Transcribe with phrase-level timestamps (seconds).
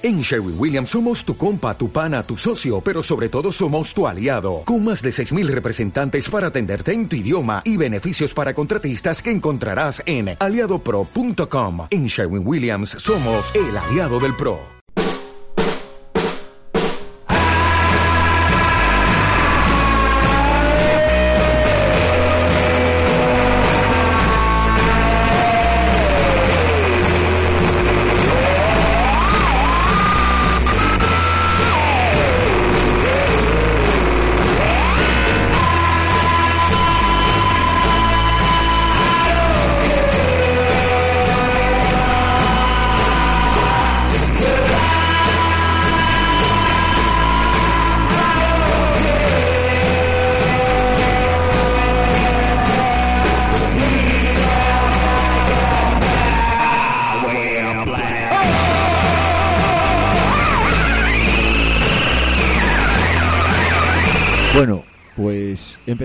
[0.00, 4.06] En Sherwin Williams somos tu compa, tu pana, tu socio, pero sobre todo somos tu
[4.06, 9.20] aliado, con más de 6.000 representantes para atenderte en tu idioma y beneficios para contratistas
[9.20, 11.88] que encontrarás en aliadopro.com.
[11.90, 14.77] En Sherwin Williams somos el aliado del PRO.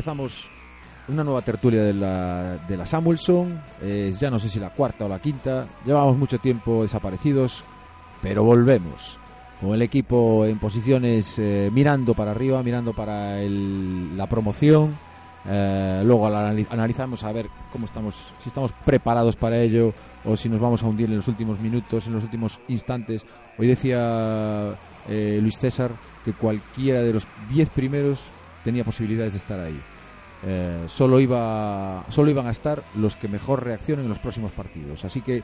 [0.08, 0.50] Empezamos
[1.08, 3.58] una nueva tertulia de la, de la Samuelson.
[3.82, 5.66] Es ya no sé si la cuarta o la quinta.
[5.86, 7.64] Llevamos mucho tiempo desaparecidos,
[8.22, 9.18] pero volvemos.
[9.62, 14.94] Con el equipo en posiciones eh, mirando para arriba, mirando para el- la promoción.
[15.46, 19.94] Eh, luego anali- analizamos a ver cómo estamos, si estamos preparados para ello
[20.26, 23.26] o si nos vamos a hundir en los últimos minutos, en los últimos instantes.
[23.58, 24.76] Hoy decía
[25.08, 25.92] eh, Luis César
[26.26, 28.20] que cualquiera de los 10 primeros
[28.66, 29.80] tenía posibilidades de estar ahí.
[30.46, 35.06] Eh, solo, iba, solo iban a estar los que mejor reaccionen en los próximos partidos.
[35.06, 35.42] Así que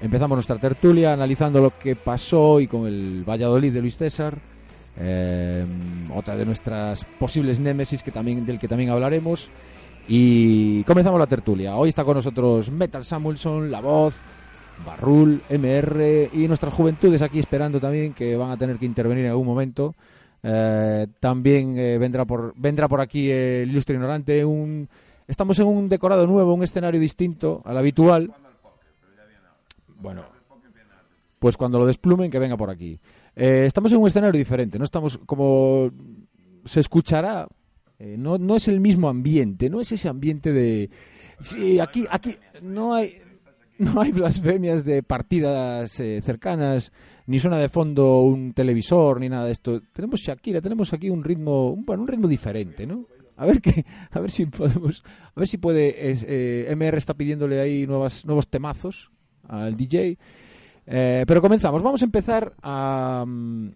[0.00, 4.38] empezamos nuestra tertulia analizando lo que pasó hoy con el Valladolid de Luis César.
[5.00, 5.64] Eh,
[6.14, 9.50] otra de nuestras posibles némesis que también, del que también hablaremos.
[10.08, 11.76] Y comenzamos la tertulia.
[11.76, 14.14] Hoy está con nosotros Metal Samuelson, La Voz,
[14.86, 19.32] Barrul, MR y nuestras juventudes aquí esperando también que van a tener que intervenir en
[19.32, 19.94] algún momento.
[20.42, 24.44] Eh, también eh, vendrá por vendrá por aquí el ilustre ignorante.
[24.44, 24.88] Un,
[25.26, 28.32] estamos en un decorado nuevo, un escenario distinto al habitual.
[30.00, 30.24] Bueno,
[31.38, 33.00] pues cuando lo desplumen que venga por aquí.
[33.34, 34.78] Eh, estamos en un escenario diferente.
[34.78, 35.90] No estamos como
[36.64, 37.48] se escuchará.
[37.98, 40.90] eh, no, no es el mismo ambiente, no es ese ambiente de
[41.40, 43.20] sí aquí aquí no hay
[43.94, 46.92] no hay blasfemias de partidas eh, cercanas,
[47.26, 49.80] ni suena de fondo un televisor, ni nada de esto.
[49.92, 53.06] Tenemos Shakira, tenemos aquí un ritmo, un, bueno, un ritmo diferente, ¿no?
[53.36, 55.94] A ver que, a ver si podemos, a ver si puede.
[55.96, 59.10] eh, MR está pidiéndole ahí nuevas, nuevos temazos
[59.48, 60.18] al DJ.
[60.86, 61.82] Eh, pero comenzamos.
[61.82, 63.70] Vamos a empezar a, mm,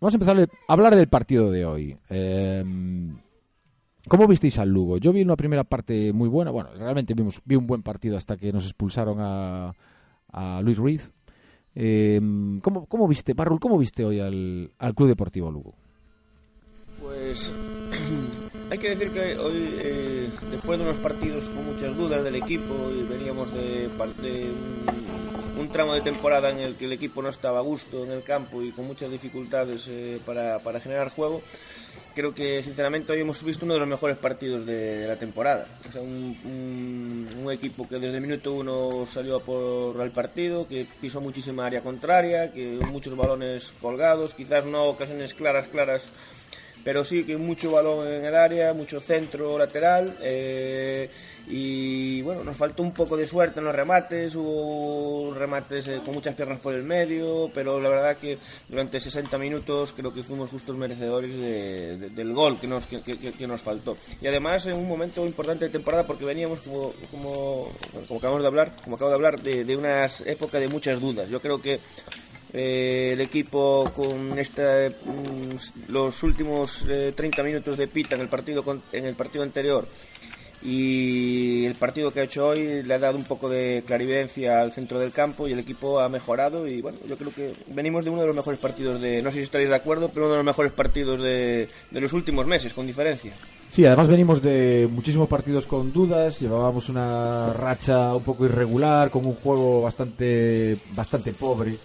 [0.00, 1.96] vamos a empezar a hablar del partido de hoy.
[2.10, 2.64] Eh,
[4.08, 4.98] ¿Cómo visteis al Lugo?
[4.98, 6.52] Yo vi una primera parte muy buena.
[6.52, 9.72] Bueno, realmente vimos, vi un buen partido hasta que nos expulsaron a,
[10.32, 11.10] a Luis Ruiz.
[11.74, 12.20] Eh,
[12.62, 15.74] ¿cómo, ¿Cómo viste, Barrul, cómo viste hoy al, al Club Deportivo Lugo?
[17.00, 17.50] Pues
[18.70, 22.74] hay que decir que hoy, eh, después de unos partidos con muchas dudas del equipo
[22.96, 23.88] y veníamos de,
[24.22, 24.50] de
[25.56, 28.12] un, un tramo de temporada en el que el equipo no estaba a gusto en
[28.12, 31.42] el campo y con muchas dificultades eh, para, para generar juego,
[32.16, 35.66] creo que sinceramente hoy hemos visto uno de los mejores partidos de, la temporada.
[35.86, 40.86] O sea, un equipo que desde el minuto uno salió a por el partido, que
[40.98, 46.02] pisó muchísima área contraria, que muchos balones colgados, quizás no ocasiones claras, claras
[46.86, 51.10] pero sí que mucho balón en el área, mucho centro lateral eh,
[51.48, 56.14] y bueno, nos faltó un poco de suerte en los remates, hubo remates eh, con
[56.14, 58.38] muchas piernas por el medio, pero la verdad que
[58.68, 63.46] durante 60 minutos creo que fuimos justos merecedores de- de- del gol que nos, que,
[63.48, 63.96] nos faltó.
[64.20, 67.68] Y además en un momento importante de temporada porque veníamos como,
[68.16, 71.28] acabamos de hablar, como acabo de hablar, de, de una época de muchas dudas.
[71.28, 71.80] Yo creo que
[72.52, 78.28] eh, el equipo con esta, mm, los últimos eh, 30 minutos de pita en el
[78.28, 79.86] partido con- en el partido anterior
[80.62, 84.72] y el partido que ha hecho hoy le ha dado un poco de clarividencia al
[84.72, 88.10] centro del campo y el equipo ha mejorado y bueno, yo creo que venimos de
[88.10, 90.38] uno de los mejores partidos de, no sé si estaréis de acuerdo, pero uno de
[90.38, 93.32] los mejores partidos de, de los últimos meses, con diferencia.
[93.68, 99.26] Sí, además venimos de muchísimos partidos con dudas, llevábamos una racha un poco irregular, con
[99.26, 101.76] un juego bastante, bastante pobre.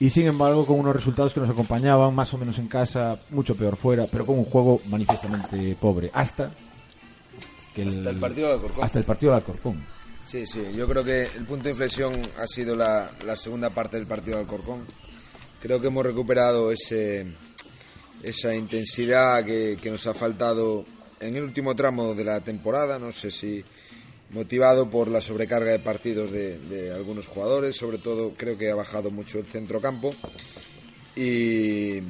[0.00, 3.56] Y sin embargo, con unos resultados que nos acompañaban, más o menos en casa, mucho
[3.56, 6.10] peor fuera, pero con un juego manifiestamente pobre.
[6.14, 6.52] Hasta
[7.74, 8.84] que el, Hasta el partido de Alcorcón.
[8.84, 9.86] Hasta el partido de Alcorcón.
[10.24, 13.96] Sí, sí, yo creo que el punto de inflexión ha sido la, la segunda parte
[13.96, 14.86] del partido de Alcorcón.
[15.60, 17.26] Creo que hemos recuperado ese,
[18.22, 20.84] esa intensidad que, que nos ha faltado
[21.20, 22.98] en el último tramo de la temporada.
[22.98, 23.64] No sé si
[24.30, 28.74] motivado por la sobrecarga de partidos de, de algunos jugadores, sobre todo creo que ha
[28.74, 30.14] bajado mucho el centrocampo.
[31.16, 32.02] y,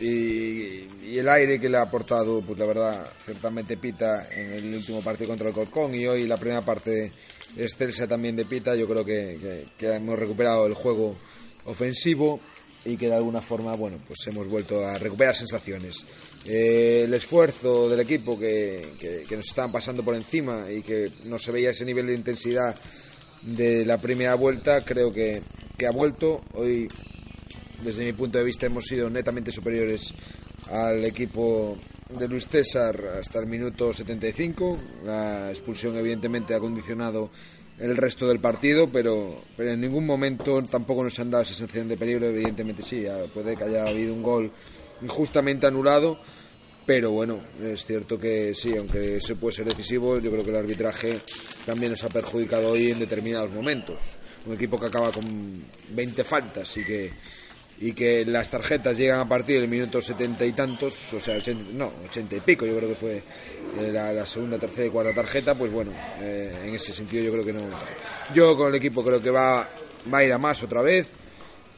[0.00, 5.02] y, el aire que le ha aportado, pues la verdad, ciertamente Pita en el último
[5.02, 7.12] partido contra el Colcón y hoy la primera parte
[7.56, 11.16] excelsa también de Pita, yo creo que, hemos recuperado el juego
[11.66, 12.40] ofensivo
[12.84, 16.04] y que de alguna forma, bueno, pues hemos vuelto a recuperar sensaciones.
[16.44, 21.38] Eh, el esfuerzo del equipo que, que, nos estaban pasando por encima y que no
[21.38, 22.74] se veía ese nivel de intensidad
[23.42, 25.40] de la primera vuelta, creo que,
[25.78, 26.42] que ha vuelto.
[26.54, 26.88] Hoy
[27.84, 30.12] desde mi punto de vista hemos sido netamente superiores
[30.70, 31.78] al equipo
[32.18, 34.78] de Luis César hasta el minuto 75.
[35.04, 37.30] La expulsión evidentemente ha condicionado
[37.78, 41.88] el resto del partido, pero, pero en ningún momento tampoco nos han dado esa sensación
[41.88, 42.26] de peligro.
[42.26, 44.52] Evidentemente sí, puede que haya habido un gol
[45.02, 46.18] injustamente anulado,
[46.84, 50.56] pero bueno, es cierto que sí, aunque eso puede ser decisivo, yo creo que el
[50.56, 51.18] arbitraje
[51.64, 54.00] también nos ha perjudicado hoy en determinados momentos.
[54.46, 57.10] Un equipo que acaba con 20 faltas y que
[57.82, 61.36] y que las tarjetas llegan a partir del minuto setenta y tantos, o sea,
[61.74, 63.16] no, ochenta y pico, yo creo que fue
[63.80, 65.90] eh, la, segunda, tercera y cuarta tarjeta, pues bueno,
[66.20, 67.62] eh, en ese sentido yo creo que no.
[68.32, 69.68] Yo con el equipo creo que va,
[70.12, 71.08] va a ir a más otra vez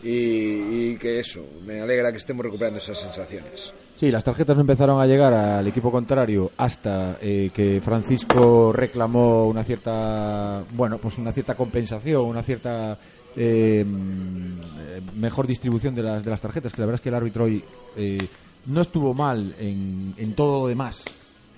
[0.05, 3.73] y, que eso, me alegra que estemos recuperando esas sensaciones.
[3.97, 9.47] Sí, las tarjetas no empezaron a llegar al equipo contrario hasta eh, que Francisco reclamó
[9.47, 12.99] una cierta, bueno, pues una cierta compensación, una cierta
[13.37, 13.85] eh,
[15.17, 17.65] mejor distribución de las, de las tarjetas, que la verdad es que el árbitro hoy
[17.97, 18.19] eh,
[18.67, 21.03] no estuvo mal en, en todo lo demás,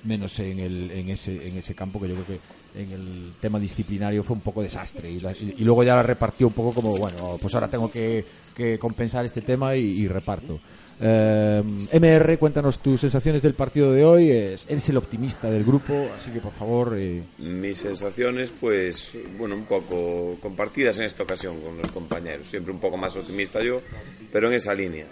[0.04, 2.40] menos en, el, en, ese, en ese campo que yo creo que
[2.76, 6.52] en el tema disciplinario fue un poco desastre y, y, luego ya la repartió un
[6.52, 8.24] poco como, bueno, pues ahora tengo que,
[8.54, 10.60] que compensar este tema y reparto.
[10.98, 11.62] Eh,
[11.92, 14.30] MR, cuéntanos tus sensaciones del partido de hoy.
[14.30, 16.94] Eres el optimista del grupo, así que por favor.
[16.96, 17.22] Eh...
[17.38, 22.48] Mis sensaciones, pues, bueno, un poco compartidas en esta ocasión con los compañeros.
[22.48, 23.80] Siempre un poco más optimista yo,
[24.32, 25.06] pero en esa línea.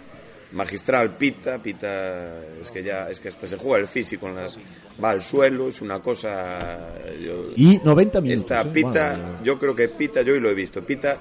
[0.55, 4.57] Magistral Pita, Pita es que ya es que hasta se juega el físico en las
[5.03, 6.93] va al suelo, es una cosa
[7.57, 8.41] y 90 minutos.
[8.41, 8.71] Esta ¿eh?
[8.71, 10.81] Pita, yo creo que Pita yo hoy lo he visto.
[10.81, 11.17] Pita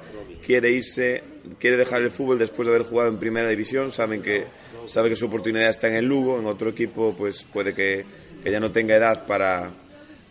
[0.46, 1.24] quiere irse,
[1.58, 4.44] quiere dejar el fútbol después de haber jugado en primera división, saben que
[4.86, 8.04] sabe que su oportunidad está en el Lugo, en otro equipo pues puede que,
[8.44, 9.68] ya no tenga edad para,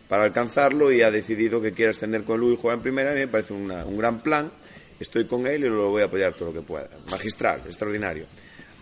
[0.08, 3.12] para alcanzarlo y ha decidido que quiere ascender con el Lugo y jugar en primera,
[3.12, 4.50] a mí me parece un gran plan,
[4.98, 8.28] estoy con él y lo voy a apoyar todo lo que pueda, magistral, extraordinario.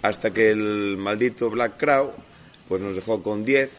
[0.01, 2.12] Hasta que el maldito Black Crow
[2.68, 3.69] pues nos dejó con 10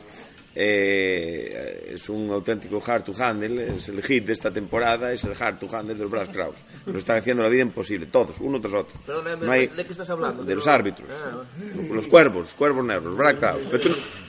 [0.54, 5.32] eh, es un auténtico hard to handle, es el hit de esta temporada, es el
[5.32, 6.56] hard to handle de los Brass Kraus.
[6.84, 9.00] Nos están haciendo la vida imposible, todos, uno tras otro.
[9.06, 10.44] ¿de qué estás hablando?
[10.44, 11.42] De los árbitros, ah,
[11.90, 13.62] los cuervos, cuervos negros, los Black Kraus.
[13.70, 13.82] Pero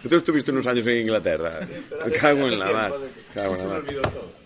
[0.10, 1.60] tú, estuviste unos años en Inglaterra,
[2.22, 2.94] cago en la mar.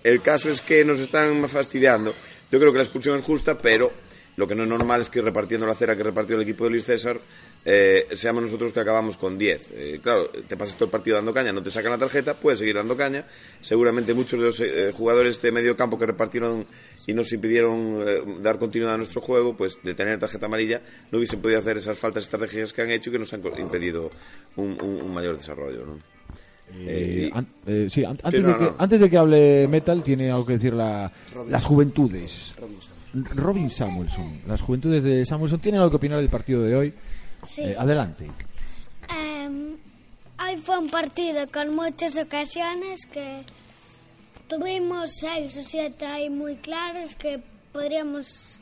[0.03, 2.13] El caso es que nos están fastidiando.
[2.49, 3.91] Yo creo que la expulsión es justa, pero
[4.37, 6.69] lo que no es normal es que repartiendo la cera que repartió el equipo de
[6.69, 7.19] Luis César
[7.65, 9.71] eh, seamos nosotros que acabamos con 10.
[9.73, 12.59] Eh, claro, te pasas todo el partido dando caña, no te sacan la tarjeta, puedes
[12.59, 13.25] seguir dando caña.
[13.61, 16.65] Seguramente muchos de los eh, jugadores de medio campo que repartieron
[17.05, 20.81] y nos impidieron dar continuidad a nuestro juego, pues de tener tarjeta amarilla,
[21.11, 24.11] no hubiesen podido hacer esas faltas estratégicas que han hecho y que nos han impedido
[24.55, 25.97] un, mayor desarrollo.
[27.89, 31.11] sí, antes, de que, antes de que hable Metal, tiene algo que decir la,
[31.49, 32.55] las juventudes.
[33.25, 34.41] Robin Samuelson.
[34.47, 36.93] Las juventudes de Samuelson tienen algo que opinar del partido de hoy.
[37.43, 37.61] Sí.
[37.63, 38.29] Eh, adelante.
[40.39, 43.43] hoy fue un partido con muchas ocasiones que
[44.47, 48.59] tuvimos seis o siete ahí muy claras que podríamos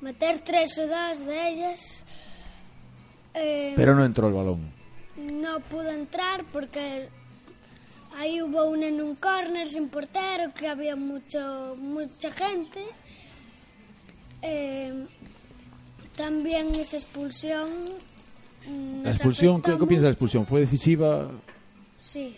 [0.00, 2.04] meter tres o dos de ellas.
[3.34, 4.70] Em, Pero no entró el balón.
[5.16, 7.08] No pudo entrar porque
[8.16, 12.84] ahí hubo una en un corner sin portero que había mucho mucha gente.
[14.42, 15.04] Eh,
[16.16, 17.68] también esa expulsión.
[18.66, 19.62] Mm, ¿La expulsión?
[19.62, 20.46] ¿qué, piensas de la expulsión?
[20.46, 21.30] ¿Fue decisiva?
[22.00, 22.36] Sí.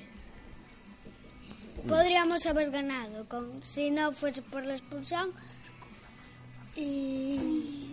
[1.87, 5.31] Podríamos haber ganado con, si no fuese por la expulsión.
[6.77, 7.89] Y.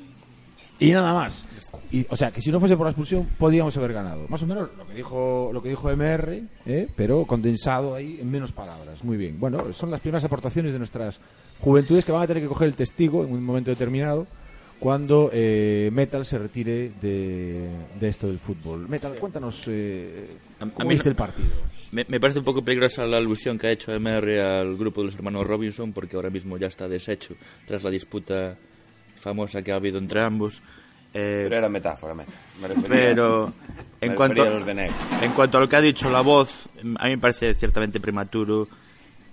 [0.80, 1.44] Y nada más.
[1.92, 4.28] Y, o sea, que si no fuese por la expulsión, podríamos haber ganado.
[4.30, 6.88] Más o menos lo que dijo, lo que dijo MR, ¿eh?
[6.96, 9.04] pero condensado ahí en menos palabras.
[9.04, 9.40] Muy bien.
[9.40, 11.20] Bueno, son las primeras aportaciones de nuestras
[11.60, 14.28] juventudes que van a tener que coger el testigo en un momento determinado
[14.80, 17.70] cuando eh, Metal se retire de,
[18.02, 18.88] esto del fútbol.
[18.88, 20.38] Metal, cuéntanos eh,
[20.74, 21.50] cómo viste el partido.
[21.92, 25.16] Me, parece un poco peligrosa la alusión que ha hecho MR al grupo de los
[25.16, 27.36] hermanos Robinson, porque ahora mismo ya está deshecho
[27.66, 28.56] tras la disputa
[29.20, 30.62] famosa que ha habido entre ambos.
[31.12, 32.26] Eh, pero era metáfora, me,
[32.88, 33.52] Pero
[34.00, 37.56] en, cuanto, en cuanto a lo que ha dicho la voz, a mí me parece
[37.56, 38.68] ciertamente prematuro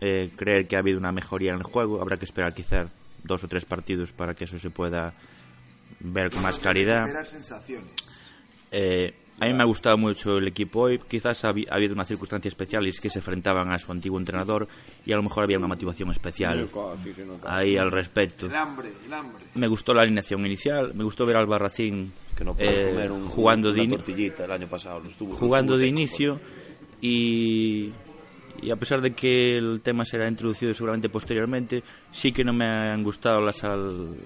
[0.00, 2.00] eh, creer que ha habido una mejoría en el juego.
[2.00, 2.88] Habrá que esperar quizá
[3.24, 5.14] dos o tres partidos para que eso se pueda
[6.00, 7.06] ver con más claridad.
[8.70, 10.98] Eh, a mí me ha gustado mucho el equipo hoy.
[10.98, 14.66] Quizás ha, habido una circunstancia especial y es que se enfrentaban a su antiguo entrenador
[15.04, 16.68] y a lo mejor había una motivación especial
[17.44, 18.48] ahí al respecto.
[19.54, 22.12] Me gustó la alineación inicial, me gustó ver al Barracín
[22.58, 25.02] eh, jugando de el año pasado,
[25.38, 26.40] jugando de inicio
[27.02, 27.92] y
[28.62, 32.66] y a pesar de que el tema será introducido seguramente posteriormente, sí que no me
[32.66, 33.62] han gustado las,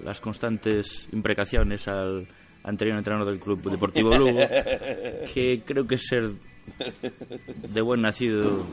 [0.03, 2.27] las constantes imprecaciones al
[2.63, 4.39] anterior entrenador del Club Deportivo Lugo,
[5.33, 6.31] que creo que es ser
[7.73, 8.65] de buen nacido,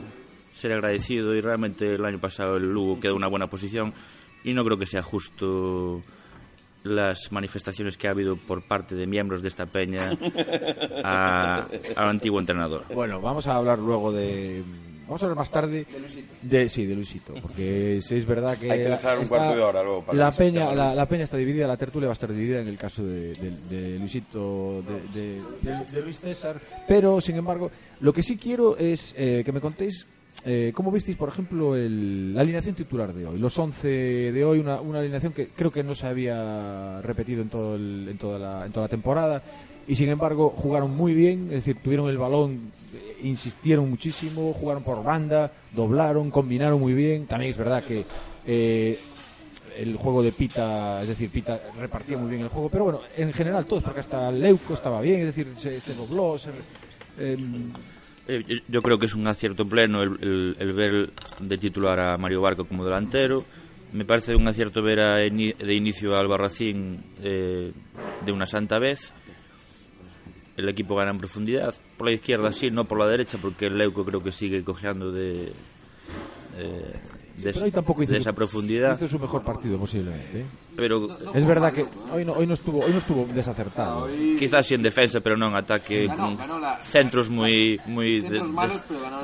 [0.53, 3.93] ser agradecido y realmente el año pasado el Lugo quedó en una buena posición
[4.43, 6.01] y no creo que sea justo
[6.83, 10.11] las manifestaciones que ha habido por parte de miembros de esta peña
[11.03, 12.85] al antiguo entrenador.
[12.93, 14.63] Bueno, vamos a hablar luego de
[15.09, 15.87] Vamos a hablar más tarde
[16.43, 19.81] de sí, de Luisito, porque es verdad que hay que dejar un cuarto de hora
[19.81, 22.77] luego la peña la, peña está dividida, la tertulia va a estar dividida en el
[22.77, 29.41] caso de, Luisito de, Luis César, pero sin embargo, lo que sí quiero es eh,
[29.43, 30.05] que me contéis
[30.45, 33.39] eh, ¿Cómo visteis, por ejemplo, la alineación titular de hoy?
[33.39, 37.75] Los 11 de hoy, una, alineación que creo que no se había repetido en, todo
[37.75, 39.43] en, toda la, en toda la temporada.
[39.85, 42.71] Y sin embargo jugaron muy bien, es decir, tuvieron el balón
[43.21, 47.25] insistieron muchísimo, jugaron por banda, doblaron, combinaron muy bien.
[47.25, 48.05] También es verdad que
[48.45, 48.99] eh,
[49.77, 53.33] el juego de Pita, es decir, Pita repartía muy bien el juego, pero bueno, en
[53.33, 56.35] general todos, porque hasta Leuco estaba bien, es decir, se, dobló.
[57.17, 57.71] Em,
[58.27, 62.65] eh, yo creo que es un acierto pleno el, ver de titular a Mario Barco
[62.65, 63.43] como delantero.
[63.91, 67.71] Me parece un acierto ver de inicio a Albarracín eh,
[68.23, 69.13] de una santa vez
[70.59, 71.73] el equipo gana en profundidad.
[71.97, 75.11] Por la izquierda sí, no por la derecha, porque el Leuco creo que sigue cojeando
[75.11, 75.53] de,
[77.37, 78.95] de, tampoco esa profundidad.
[78.95, 80.41] Hizo su mejor partido posiblemente.
[80.41, 80.45] ¿eh?
[80.75, 84.07] Pero es verdad que hoy no, hoy no estuvo hoy no estuvo desacertado.
[84.37, 86.37] Quizás sí en defensa, pero no en ataque, con
[86.83, 88.21] centros muy muy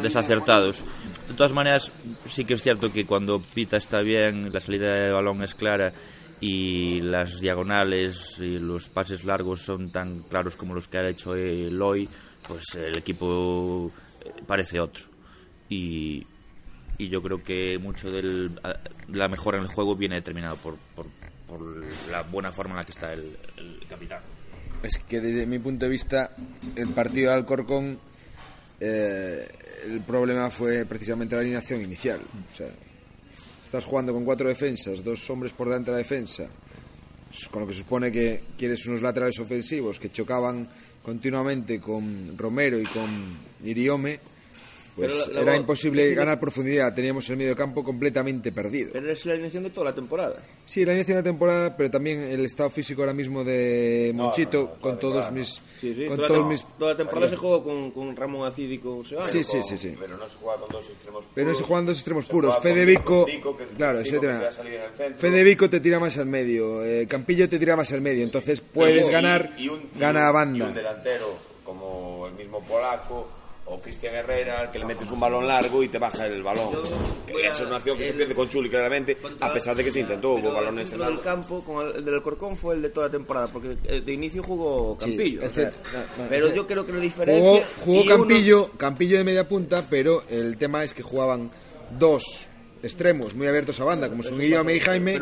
[0.01, 0.83] desacertados.
[1.27, 1.91] De todas maneras,
[2.27, 5.91] sí que es cierto que cuando Pita está bien, la salida de balón es clara
[6.41, 11.35] y las diagonales y los pases largos son tan claros como los que ha hecho
[11.35, 12.07] Eloy,
[12.47, 15.05] pues el equipo eh, parece otro.
[15.69, 16.25] Y,
[16.97, 18.49] y yo creo que mucho de
[19.09, 21.07] la mejora en el juego viene determinado por, por,
[22.09, 23.37] la buena forma en la que está el,
[23.87, 24.21] capitán.
[24.83, 26.31] Es que desde mi punto de vista,
[26.75, 27.97] el partido de Alcorcón,
[28.79, 29.47] eh,
[29.85, 32.19] el problema fue precisamente la alineación inicial.
[33.65, 36.47] Estás jugando con cuatro defensas, dos hombres por delante de la defensa,
[37.49, 40.69] con lo que supone que quieres unos laterales ofensivos que chocaban
[41.01, 43.09] continuamente con Romero y con
[43.63, 44.19] Iriome
[44.95, 46.93] pues era imposible ganar profundidad.
[46.93, 48.91] Teníamos el medio campo completamente perdido.
[48.93, 50.37] Pero es la alineación de toda la temporada.
[50.65, 54.77] Sí, la alineación de la temporada, pero también el estado físico ahora mismo de Monchito
[54.79, 55.61] con todos mis.
[56.07, 56.65] con toda, todos mis...
[56.79, 59.03] toda la temporada se jugó con, con Ramón Acid y con.
[59.03, 59.95] Sí, sí, sí, sí.
[59.99, 61.35] Pero no se juega con dos extremos puros.
[61.35, 62.59] Pero no se juegan dos extremos puros.
[62.59, 63.27] Fede Vico.
[63.77, 64.01] Claro,
[65.17, 66.83] Fede Vico te tira más al medio.
[66.83, 68.23] Eh, Campillo te tira más al medio.
[68.23, 69.51] Entonces puedes ganar.
[69.99, 70.65] gana a banda.
[70.65, 73.27] Y un delantero como el mismo polaco
[73.67, 76.75] o Cristian Herrera, que le metes un balón largo y te baja el balón.
[77.25, 80.01] Que es una acción que se pierde con Chuli claramente, a pesar de que se
[80.01, 83.11] intentó, hubo balones en el campo, con el, del Corcón fue el de toda la
[83.11, 85.41] temporada, porque de inicio jugó Campillo.
[86.29, 87.67] pero yo creo que la diferencia...
[87.83, 91.49] Jugó, Campillo, Campillo de media punta, pero el tema es que jugaban
[91.97, 92.47] dos
[92.83, 95.19] extremos muy abiertos a banda, como son Guillermo y Jaime,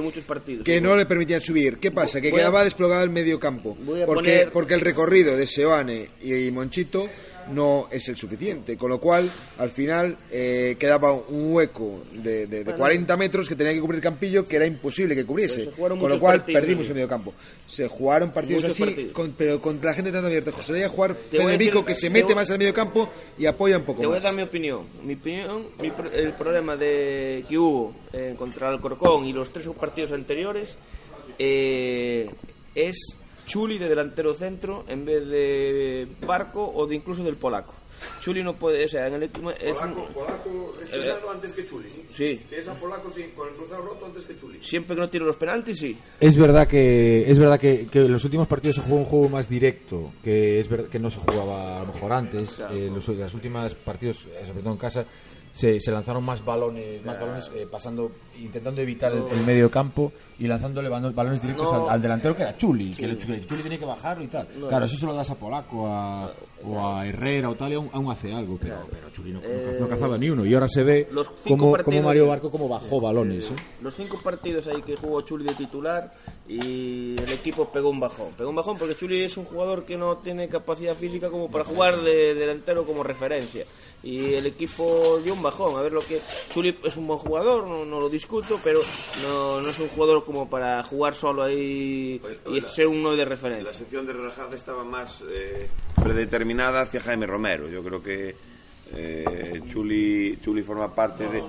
[0.66, 1.78] que no le permitían subir.
[1.78, 2.20] ¿Qué pasa?
[2.20, 3.78] Que quedaba desplogado el medio campo.
[4.06, 7.08] Porque, porque el recorrido de Seoane y Monchito
[7.52, 8.78] no es el suficiente.
[8.78, 13.74] Con lo cual, al final, eh, quedaba un hueco de, de, 40 metros que tenía
[13.74, 15.72] que cubrir Campillo, que era imposible que cubriese.
[15.72, 17.34] Con lo cual, perdimos el medio campo.
[17.68, 20.52] Se jugaron partidos así, pero contra la gente tan abierta.
[20.52, 21.16] José Leía jugar
[21.58, 24.20] Vico, que se mete más al medio campo y apoya un poco te voy a
[24.20, 24.82] dar mi opinión.
[25.04, 25.68] Mi opinión,
[26.14, 30.76] el problema de que hubo eh, contra el Corcón y los tres partidos anteriores
[31.40, 32.30] eh,
[32.76, 32.98] es
[33.54, 37.76] Chuli de delantero centro en vez de Barco o de incluso del polaco.
[38.20, 41.64] Chuli no puede, o sea, en el último es polaco, un, polaco eh, antes que
[41.64, 41.88] Chuli.
[42.10, 42.42] Sí.
[42.50, 44.60] Que a polaco sí, con el cruzado roto antes que Chuli.
[44.60, 45.96] Siempre que no tiro los penaltis, sí.
[46.20, 49.30] Es verdad que es verdad que, que en los últimos partidos se jugó un juego
[49.30, 52.60] más directo, que es verdad que no se jugaba a lo mejor antes.
[52.72, 55.06] Eh, los, los últimos partidos, eh, sobre todo en casa,
[55.54, 60.48] se, se lanzaron más balones, más balones eh, pasando, intentando evitar el, medio campo y
[60.48, 64.28] lanzándole balones directos al, delantero que era Chuli, que el, Chuli, tenía que bajarlo y
[64.28, 64.48] tal.
[64.48, 66.32] claro, eso se lo das a Polaco a,
[66.66, 69.42] o a Herrera o tal y aún, hace algo, pero, pero Chuli no,
[69.80, 70.44] no, cazaba ni uno.
[70.44, 71.08] Y ahora se ve
[71.48, 73.52] como, como Mario Barco como bajó balones.
[73.52, 73.56] ¿eh?
[73.80, 76.12] Los cinco partidos ahí que jugó Chuli de titular
[76.48, 78.34] y el equipo pegó un bajón.
[78.36, 81.64] Pegó un bajón porque Chuli es un jugador que no tiene capacidad física como para
[81.64, 83.66] jugar de delantero como referencia.
[84.02, 85.78] Y el equipo dio un bajón.
[85.78, 86.20] A ver lo que.
[86.52, 88.80] Chuli es un buen jugador, no, lo discuto, pero
[89.22, 93.72] no, no, es un jugador como para jugar solo ahí y ser uno de referencia.
[93.72, 95.70] La sección de Rajada estaba más eh,
[96.02, 97.68] predeterminada hacia Jaime Romero.
[97.68, 98.36] Yo creo que
[98.96, 101.44] eh, Chuli, Chuli forma parte de.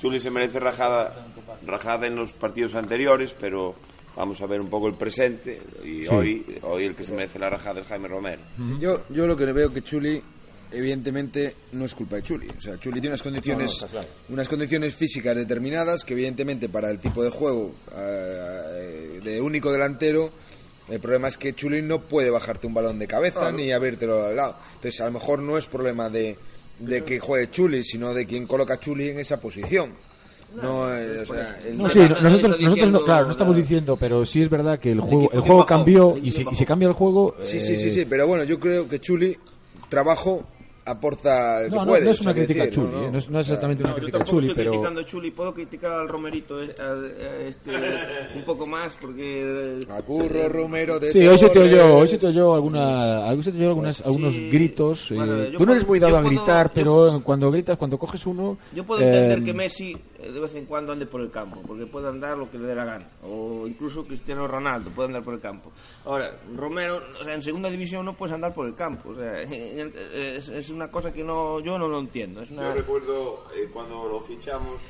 [0.00, 1.26] Chuli se merece rajada,
[1.66, 3.74] rajada en los partidos anteriores, pero
[4.16, 7.50] vamos a ver un poco el presente y hoy, hoy el que se merece la
[7.50, 8.42] rajada es Jaime Romero.
[8.78, 10.22] Yo, yo lo que le veo que Chuli
[10.72, 12.48] evidentemente no es culpa de Chuli.
[12.56, 13.84] O sea, Chuli tiene unas condiciones,
[14.28, 20.30] unas condiciones físicas determinadas que evidentemente para el tipo de juego eh, de único delantero,
[20.88, 24.36] el problema es que Chuli no puede bajarte un balón de cabeza ni abrirtelo al
[24.36, 24.56] lado.
[24.76, 26.36] Entonces, a lo mejor no es problema de,
[26.78, 29.92] de que juegue Chuli, sino de quien coloca a Chuli en esa posición.
[30.60, 34.42] No, eh, o sea, no, sí, nosotros, nosotros no, claro, no estamos diciendo, pero sí
[34.42, 37.36] es verdad que el juego, el juego cambió y si, y se cambia el juego.
[37.40, 39.38] Sí, sí, sí, sí, pero bueno, yo creo que Chuli
[39.88, 40.44] trabajo
[40.90, 43.94] aporta no, no, No es una crítica a Chuli, no, es, no, es, exactamente una
[43.94, 44.70] crítica a Chuli, estoy pero...
[44.72, 46.68] criticando a Chuli, puedo criticar al Romerito eh,
[47.48, 47.70] este,
[48.36, 49.86] un poco más porque...
[49.88, 53.42] A Curro Romero de Sí, hoy se te oyó, hoy se te oyó, alguna, hoy
[53.42, 55.10] se te oyó algunas, algunos gritos.
[55.12, 58.58] Eh, tú no eres muy dado a gritar, pero cuando gritas, cuando coges uno...
[58.74, 61.86] Yo puedo entender eh, que Messi de vez en cuando ande por el campo, porque
[61.86, 65.34] puede andar lo que le dé la gana, o incluso Cristiano Ronaldo puede andar por
[65.34, 65.72] el campo.
[66.04, 71.24] Ahora, Romero, en segunda división no puedes andar por el campo, es, una cosa que
[71.24, 72.44] no yo no lo entiendo.
[72.44, 74.80] Yo recuerdo eh, cuando lo fichamos,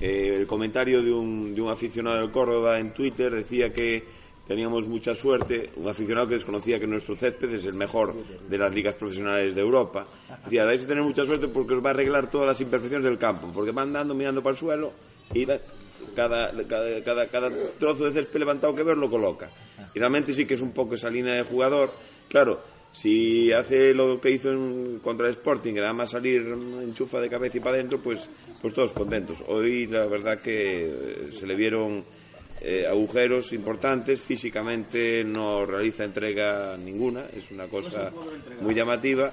[0.00, 4.19] eh, el comentario de un, de un aficionado del Córdoba en Twitter decía que
[4.50, 8.12] teníamos mucha suerte, un aficionado que desconocía que nuestro césped es el mejor
[8.48, 10.08] de las ligas profesionales de Europa.
[10.42, 13.16] Decía, dais a tener mucha suerte porque os va a arreglar todas las imperfecciones del
[13.16, 14.90] campo, porque va andando mirando para el suelo
[15.32, 15.46] y
[16.16, 19.48] cada, cada, cada, cada trozo de césped levantado que ver lo coloca.
[19.94, 21.92] Y realmente sí que es un poco esa línea de jugador.
[22.28, 22.58] Claro,
[22.90, 26.40] si hace lo que hizo en, contra el Sporting, que nada más salir
[26.82, 28.28] enchufa de cabeza y para adentro, pues,
[28.60, 29.44] pues todos contentos.
[29.46, 32.04] Hoy la verdad que se le vieron
[32.62, 38.10] eh, agujeros importantes, físicamente no realiza entrega ninguna, es una cosa
[38.60, 39.30] muy llamativa.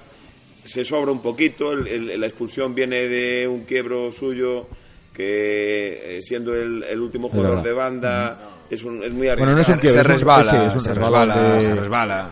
[0.64, 4.66] Se sobra un poquito, la expulsión viene de un quiebro suyo
[5.12, 8.38] que eh, siendo el, último jugador de banda
[8.70, 9.64] es, un, es muy arriesgado.
[9.64, 12.30] se resbala, se resbala, se resbala.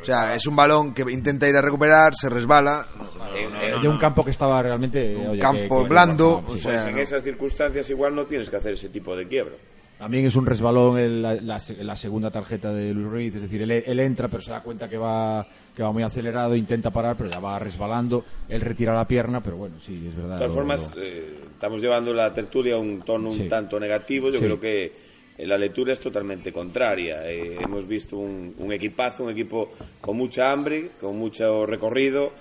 [0.00, 2.84] O sea, es un balón que intenta ir a recuperar, se resbala.
[3.80, 5.14] de un campo que estaba realmente.
[5.16, 6.42] Un campo blando.
[6.48, 9.54] o sea, en esas circunstancias igual no tienes que hacer ese tipo de quiebro.
[10.02, 14.26] También es un resbalón en la, segunda tarjeta de Luis Ruiz, es decir, él, entra
[14.26, 17.56] pero se da cuenta que va que va muy acelerado, intenta parar pero ya va
[17.60, 20.40] resbalando, él retira la pierna, pero bueno, sí, es verdad.
[20.40, 24.40] De todas formas, eh, estamos llevando la tertulia a un tono un tanto negativo, yo
[24.40, 24.92] creo que
[25.46, 27.28] la lectura es totalmente contraria.
[27.30, 32.32] Eh, hemos visto un, equipazo, un equipo con mucha hambre, con mucho recorrido,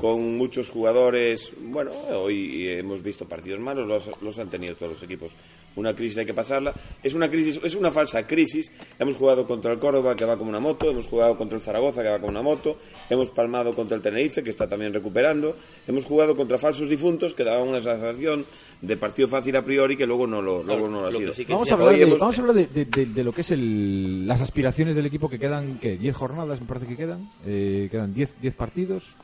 [0.00, 1.50] con muchos jugadores.
[1.60, 5.32] Bueno, hoy hemos visto partidos malos, los, los, han tenido todos los equipos.
[5.76, 6.72] Una crisis hay que pasarla.
[7.02, 8.72] Es una crisis, es una falsa crisis.
[8.98, 12.02] Hemos jugado contra el Córdoba que va como una moto, hemos jugado contra el Zaragoza
[12.02, 16.04] que va como una moto, hemos palmado contra el Tenerife que está también recuperando, hemos
[16.04, 18.44] jugado contra falsos difuntos que daban una sensación
[18.80, 21.32] de partido fácil a priori que luego no lo, luego no lo ha sido.
[21.48, 25.06] vamos, a hablar de, vamos a hablar de, lo que es el, las aspiraciones del
[25.06, 29.16] equipo que quedan, que 10 jornadas me parece que quedan, eh, quedan 10, 10 partidos,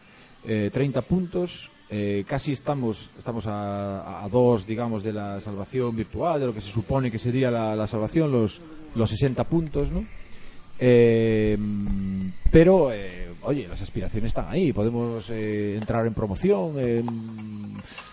[0.45, 6.40] eh, 30 puntos, eh, casi estamos estamos a, a, dos digamos de la salvación virtual
[6.40, 8.62] de lo que se supone que sería la, la salvación los
[8.95, 10.05] los 60 puntos no
[10.79, 11.59] eh,
[12.51, 16.74] pero eh, oye las aspiraciones están ahí podemos eh, entrar en promoción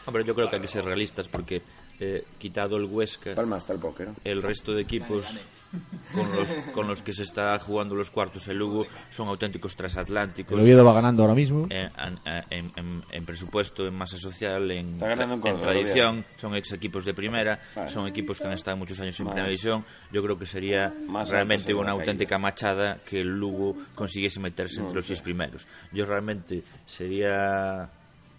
[0.05, 1.61] Hombre, yo creo que hay que ser realistas porque
[1.99, 5.43] eh, quitado el Huesca, Palma está el, póker, el resto de equipos
[6.13, 10.53] con los, con los que se está jugando los cuartos el Lugo son auténticos transatlánticos.
[10.53, 11.67] El Oviedo va ganando ahora mismo.
[11.69, 11.89] Eh,
[12.49, 18.47] en, presupuesto, en masa social, en, tradición, son ex equipos de primera, son equipos que
[18.47, 19.85] han estado muchos años en primera división.
[20.11, 20.93] Yo creo que sería
[21.27, 25.65] realmente una auténtica machada que el Lugo consiguiese meterse entre los seis primeros.
[25.91, 27.89] Yo realmente sería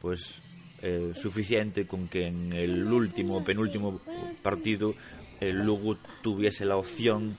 [0.00, 0.42] pues
[0.82, 4.00] eh, suficiente con que en el último o penúltimo
[4.42, 4.94] partido
[5.48, 7.36] el Lugo tuviese la opción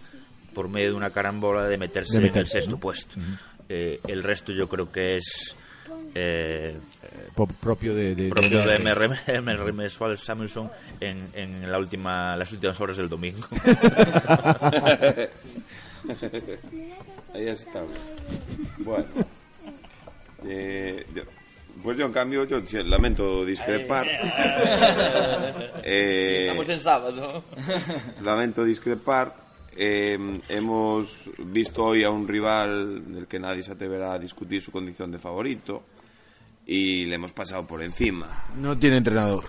[0.53, 3.15] por medio de una carambola de meterse, en el sexto puesto.
[3.69, 5.55] Eh, el resto yo creo que es
[6.13, 6.77] eh,
[7.61, 8.77] propio de, de, propio de,
[9.41, 13.47] MRM, Samuelson en, en la última, las últimas horas del domingo.
[17.33, 17.81] Ahí está.
[18.79, 19.07] Bueno.
[20.45, 21.05] Eh,
[21.81, 24.05] pues yo, en cambio, yo lamento discrepar.
[25.85, 27.43] Eh, Estamos en sábado.
[28.21, 29.33] Lamento discrepar.
[29.75, 34.71] eh, hemos visto hoy a un rival del que nadie se atreverá a discutir su
[34.71, 35.83] condición de favorito
[36.65, 38.45] y le hemos pasado por encima.
[38.57, 39.43] No tiene entrenador.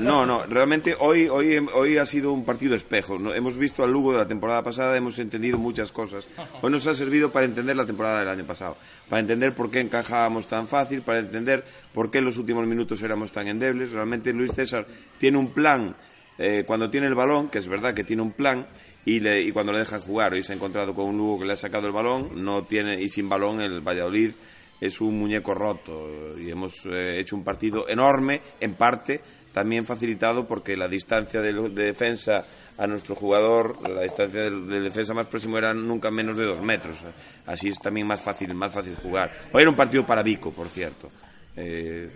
[0.00, 3.16] No, no, realmente hoy, hoy, hoy ha sido un partido espejo.
[3.34, 6.26] Hemos visto al Lugo de la temporada pasada, hemos entendido muchas cosas.
[6.62, 8.76] Hoy nos ha servido para entender la temporada del año pasado,
[9.08, 11.64] para entender por qué encajábamos tan fácil, para entender
[11.94, 13.92] por qué en los últimos minutos éramos tan endebles.
[13.92, 14.86] Realmente Luis César
[15.18, 15.94] tiene un plan
[16.38, 18.66] eh, cuando tiene el balón, que es verdad que tiene un plan,
[19.04, 20.32] y, le- y cuando le deja jugar.
[20.32, 23.00] Hoy se ha encontrado con un Lugo que le ha sacado el balón, no tiene
[23.00, 24.32] y sin balón el Valladolid
[24.80, 29.20] es un muñeco roto y hemos eh, hecho un partido enorme, en parte
[29.52, 32.44] también facilitado porque la distancia de, de defensa
[32.78, 36.62] a nuestro jugador, la distancia de, de defensa más próximo era nunca menos de dos
[36.62, 36.98] metros.
[37.46, 39.32] Así es también más fácil, más fácil jugar.
[39.52, 41.10] Hoy era un partido para Vico, por cierto.
[41.56, 42.08] Eh,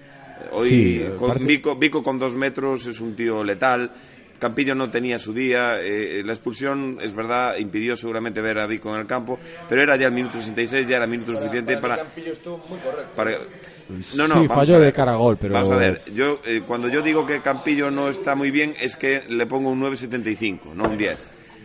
[0.53, 3.90] hoy Sí, con parte- Vico, Vico con dos metros es un tío letal.
[4.44, 5.80] Campillo no tenía su día.
[5.80, 9.38] eh, la expulsión, es verdad, impidió seguramente ver a Vico en el campo,
[9.70, 12.04] pero era ya el minuto 66, ya era minuto suficiente para.
[13.16, 13.38] para-
[14.16, 14.80] no, no, Sí, ver.
[14.80, 17.90] de cara a gol, pero- Vamos a ver, yo, eh, cuando yo digo que Campillo
[17.90, 21.18] no está muy bien, es que le pongo un 9.75, no un 10.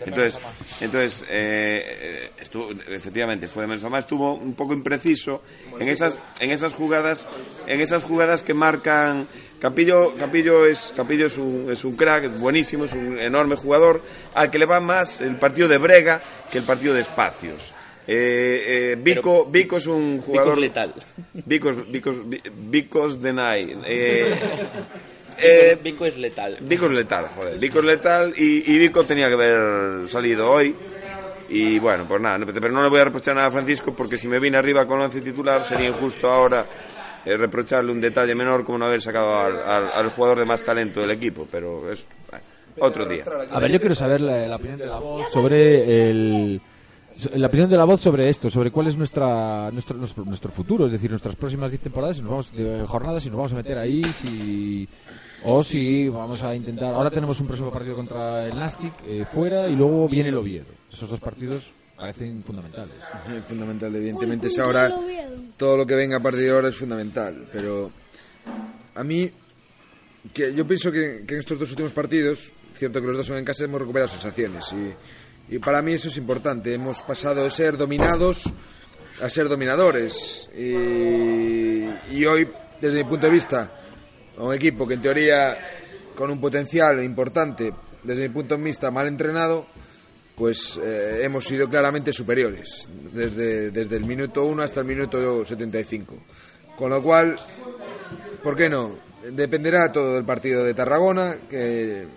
[0.06, 0.39] Entonces,
[0.80, 5.42] entonces eh, estuvo, efectivamente, fue de menos a más, estuvo un poco impreciso
[5.78, 7.28] en esas, en esas jugadas,
[7.68, 9.28] en esas jugadas que marcan
[9.60, 14.02] Campillo, Campillo es, Campillo es un, es un crack, es buenísimo, es un enorme jugador,
[14.34, 17.74] al que le va más el partido de Brega que el partido de espacios.
[18.08, 20.93] Eh, eh, Vico, Vico es un jugador letal.
[21.45, 22.17] Vicos, Vicos,
[22.69, 23.30] Vicos de.
[25.41, 26.58] Eh, eh, Vico es letal.
[26.60, 27.58] Vico es letal, joder.
[27.60, 30.76] Vico es letal y, y Vico tenía que haber salido hoy.
[31.50, 34.28] Y bueno, pues nada, pero no le voy a reprochar nada a Francisco porque si
[34.28, 36.65] me vine arriba con 11 titular sería injusto ahora
[37.25, 40.63] eh, reprocharle un detalle menor como no haber sacado al, al- al jugador de más
[40.63, 42.43] talento del equipo, pero es bueno,
[42.79, 43.23] otro día.
[43.51, 46.62] A ver, yo quiero saber la, opinión de la voz sobre el
[47.36, 50.86] la opinión de la voz sobre esto, sobre cuál es nuestra nuestro nuestro, nuestro futuro,
[50.86, 53.55] es decir, nuestras próximas 10 temporadas, si nos vamos de jornadas, si nos vamos a
[53.58, 54.88] meter ahí, si
[55.43, 56.93] o si vamos a intentar.
[56.93, 60.67] Ahora tenemos un próximo partido contra el Nastic eh, fuera y luego viene el Oviedo.
[60.93, 62.96] Esos dos partidos parecen fundamentales.
[63.38, 64.92] Es fundamental, evidentemente Uy, es ahora
[65.58, 67.92] todo lo que venga a partir de ahora es fundamental, pero
[68.96, 69.30] a mí
[70.34, 73.38] que yo pienso que, que en estos dos últimos partidos, cierto que los dos son
[73.38, 76.74] en casa, hemos recuperado sensaciones y, y para mí eso es importante.
[76.74, 78.44] Hemos pasado de ser dominados
[79.22, 82.48] a ser dominadores y, y hoy,
[82.80, 83.72] desde mi punto de vista,
[84.38, 85.58] a un equipo que en teoría
[86.16, 89.66] con un potencial importante, desde mi punto de vista mal entrenado,
[90.39, 96.15] pues eh, hemos sido claramente superiores desde, desde el minuto 1 hasta el minuto 75.
[96.78, 97.38] Con lo cual,
[98.41, 98.95] ¿por qué no?
[99.30, 102.08] Dependerá todo del partido de Tarragona, que,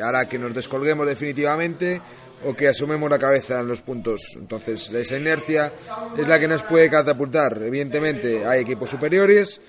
[0.00, 2.00] hará que nos descolguemos definitivamente
[2.46, 4.36] o que asumemos la cabeza en los puntos.
[4.36, 5.72] Entonces, esa inercia
[6.16, 7.60] es la que nos puede catapultar.
[7.60, 9.60] Evidentemente, hay equipos superiores,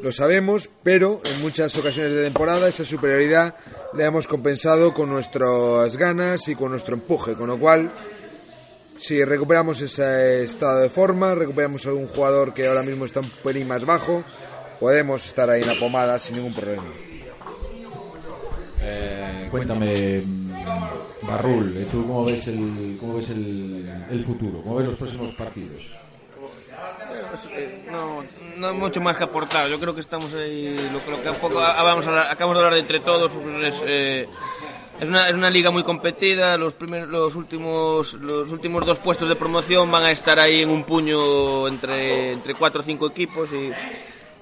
[0.00, 3.56] lo sabemos, pero en muchas ocasiones de temporada esa superioridad
[3.96, 7.92] la hemos compensado con nuestras ganas y con nuestro empuje, con lo cual
[8.96, 13.30] si recuperamos ese estado de forma, recuperamos a un jugador que ahora mismo está un
[13.42, 14.22] pelín más bajo,
[14.80, 16.84] podemos estar ahí en la pomada sin ningún problema.
[19.50, 20.52] Cuéntame, mm,
[21.26, 21.86] Barrul, ¿eh?
[21.90, 24.60] ¿tú cómo ves el cómo ves el, el futuro?
[24.62, 25.96] ¿Cómo ves los próximos partidos?
[27.30, 28.24] Pues, eh, no,
[28.56, 29.68] no mucho más que aportar.
[29.68, 30.76] Yo creo que estamos ahí.
[30.92, 33.32] Lo, lo que poco ah, acabamos de hablar de entre todos.
[33.62, 34.28] Es, eh,
[35.00, 36.56] es, una, es una liga muy competida.
[36.56, 40.70] Los, primeros, los, últimos, los últimos dos puestos de promoción van a estar ahí en
[40.70, 43.48] un puño entre, entre cuatro o cinco equipos.
[43.52, 43.70] Y,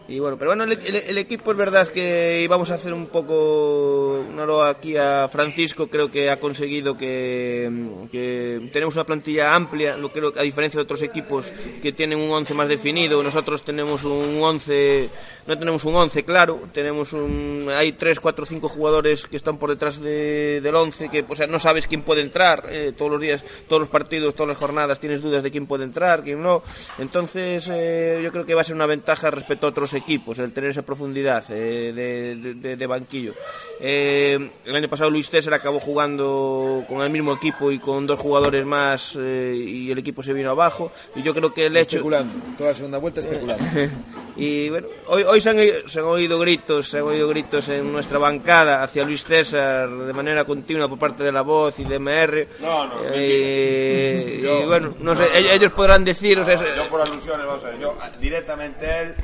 [0.06, 3.06] y bueno, pero bueno, el, el- el equipo es verdad que vamos a hacer un
[3.06, 5.86] poco una loa aquí a Francisco.
[5.86, 7.70] Creo que ha conseguido que,
[8.12, 11.50] que tenemos una plantilla amplia, lo creo a diferencia de otros equipos
[11.82, 13.22] que tienen un 11 más definido.
[13.22, 15.08] Nosotros tenemos un 11,
[15.46, 19.70] no tenemos un 11 claro, tenemos un, hay 3, 4, 5 jugadores que están por
[19.70, 22.66] detrás de- del 11 que o sea, no sabes quién puede entrar.
[22.68, 25.84] eh, todos los días, todos los partidos, todas las jornadas tienes dudas de quién puede
[25.84, 26.62] entrar, quién no.
[26.98, 30.52] Entonces, eh, yo creo que va a ser una ventaja respecto a otros equipos, el
[30.52, 33.32] tener esa profundidad eh, de, de- de- de banquillo.
[33.80, 38.18] Eh, el año pasado Luis César acabó jugando con el mismo equipo y con dos
[38.20, 40.92] jugadores más eh, y el equipo se vino abajo.
[41.16, 41.96] Y yo creo que el hecho...
[41.96, 43.64] Especulando, toda la segunda vuelta especulando.
[44.36, 47.92] y bueno, hoy, hoy se, han, se han oído gritos, se han oído gritos en
[47.92, 51.98] nuestra bancada hacia Luis César de manera continua por parte de la voz y de
[51.98, 52.48] MR.
[52.60, 57.00] No, no, Eh, y bueno, no sé, ellos- ellos podrán decir, o sea, Yo por
[57.00, 59.14] alusiones, vamos a ver, yo directamente él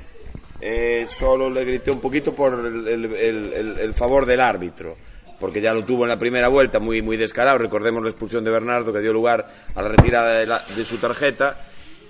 [0.60, 4.96] eh, solo le grité un poquito por el, favor del árbitro.
[5.40, 7.56] porque ya lo tuvo en la primera vuelta muy, muy descarado.
[7.56, 10.98] Recordemos la expulsión de Bernardo que dio lugar a la retirada de, la- de su
[10.98, 11.56] tarjeta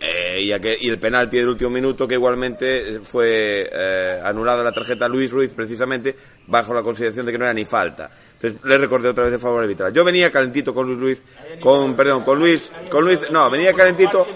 [0.01, 4.65] eh, y, a que- y el penalti del último minuto que igualmente fue eh, anulada
[4.65, 6.17] la tarjeta Luis Ruiz precisamente
[6.49, 8.11] bajo la consideración de que no era ni falta.
[8.43, 9.93] Entonces le recordé otra vez el favor arbitral.
[9.93, 11.23] Yo venía calentito con Luis Luis,
[11.61, 14.27] con perdón, con Luis, con Luis, no, venía calentito.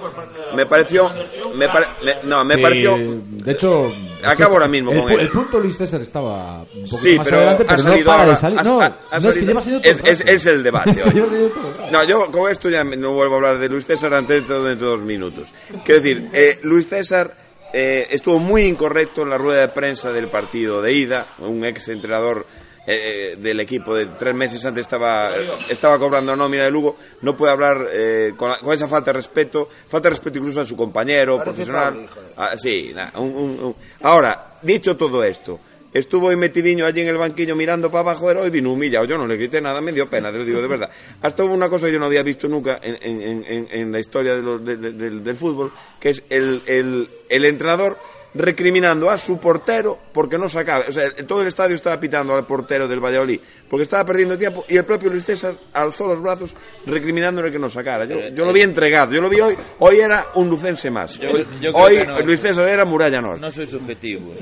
[0.55, 1.11] Me pareció,
[1.55, 2.97] me pare- me- no, me pareció.
[2.99, 3.91] De hecho,
[4.23, 5.21] Acabo ahora mismo el, con él.
[5.21, 8.27] el punto Luis César estaba un poco Sí, más pero adelante, ha pero no para
[8.29, 8.63] de salir.
[8.63, 10.33] no, no es que salido- lleva saliendo todo es, el es, rato.
[10.33, 11.03] es el debate.
[11.93, 14.77] No, yo con esto ya no vuelvo a hablar de Luis César antes dentro de
[14.77, 15.53] dos minutos.
[15.85, 17.35] Quiero decir, eh, Luis César
[17.73, 21.89] eh, estuvo muy incorrecto en la rueda de prensa del partido de ida, un ex
[21.89, 22.47] entrenador
[22.87, 25.35] eh, del equipo de tres meses antes estaba,
[25.69, 29.19] estaba cobrando nómina de Lugo, no puede hablar eh, con, la- con esa falta de
[29.19, 32.07] respeto, falta de respeto incluso a su compañero profesional.
[32.37, 35.61] Ah, sí, un- un- un- Ahora, dicho todo esto,
[35.95, 39.05] Estuvo ahí metidiño allí en el banquillo mirando para abajo de hoy vino humillado.
[39.05, 40.91] Yo no le grité nada, me dio pena, te lo digo de verdad.
[41.23, 44.01] Hasta hubo una cosa que yo no había visto nunca en, en- en- en la
[44.01, 45.71] historia de los- de- de- del, del fútbol,
[46.01, 47.97] que es el, el, el entrenador
[48.35, 50.85] recriminando a su portero porque no sacaba.
[50.89, 54.65] O sea, todo el estadio estaba pitando al portero del Valladolid porque estaba perdiendo tiempo
[54.69, 56.55] y el propio Luis César alzó los brazos
[56.87, 58.05] recriminándole que no sacara.
[58.07, 59.57] Yo, yo lo vi entregado, yo lo vi hoy.
[59.79, 61.19] Hoy era un lucense más.
[61.19, 62.21] Yo- Hoy, yo creo hoy que no.
[62.21, 63.41] Luis César era Muralla Norte.
[63.41, 64.37] No sois objetivos.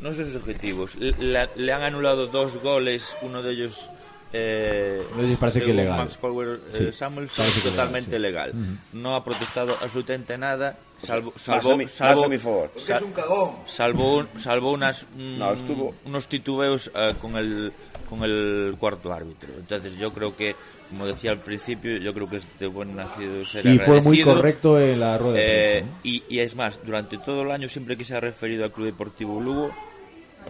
[0.00, 0.94] No sois objetivos.
[0.96, 3.88] Le, le han anulado dos goles, uno de ellos.
[4.32, 5.98] Eh, Uno de ellos parece que legal.
[5.98, 8.78] Max Power eh, Sí, Samuelson, parece que totalmente legal, legal.
[8.92, 12.70] No ha protestado absolutamente nada, salvo, salvo, mi- salvo, mi favor.
[12.76, 13.56] es un cagón.
[13.66, 17.72] salvo, un- salvo unas, mm, No, estuvo- unos titubeos eh, con el
[18.08, 19.50] con el cuarto árbitro.
[19.56, 20.56] Entonces yo creo que,
[20.88, 24.22] como decía al principio, yo creo que es de buen nacido ser Y fue muy
[24.24, 25.90] correcto en la rueda de Eh, prensa.
[25.92, 25.98] ¿no?
[26.02, 28.86] y, y es más, durante todo el año, siempre que se ha referido al Club
[28.86, 29.70] Deportivo Lugo,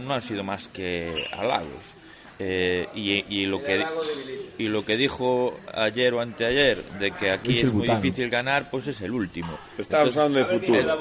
[0.01, 1.69] no han sido más que halagos.
[2.43, 3.85] Eh, y, y lo que
[4.57, 8.87] y lo que dijo ayer o anteayer de que aquí Es muy difícil ganar, pues
[8.87, 9.59] es el último.
[9.77, 10.99] Estábamos hablando de futuro.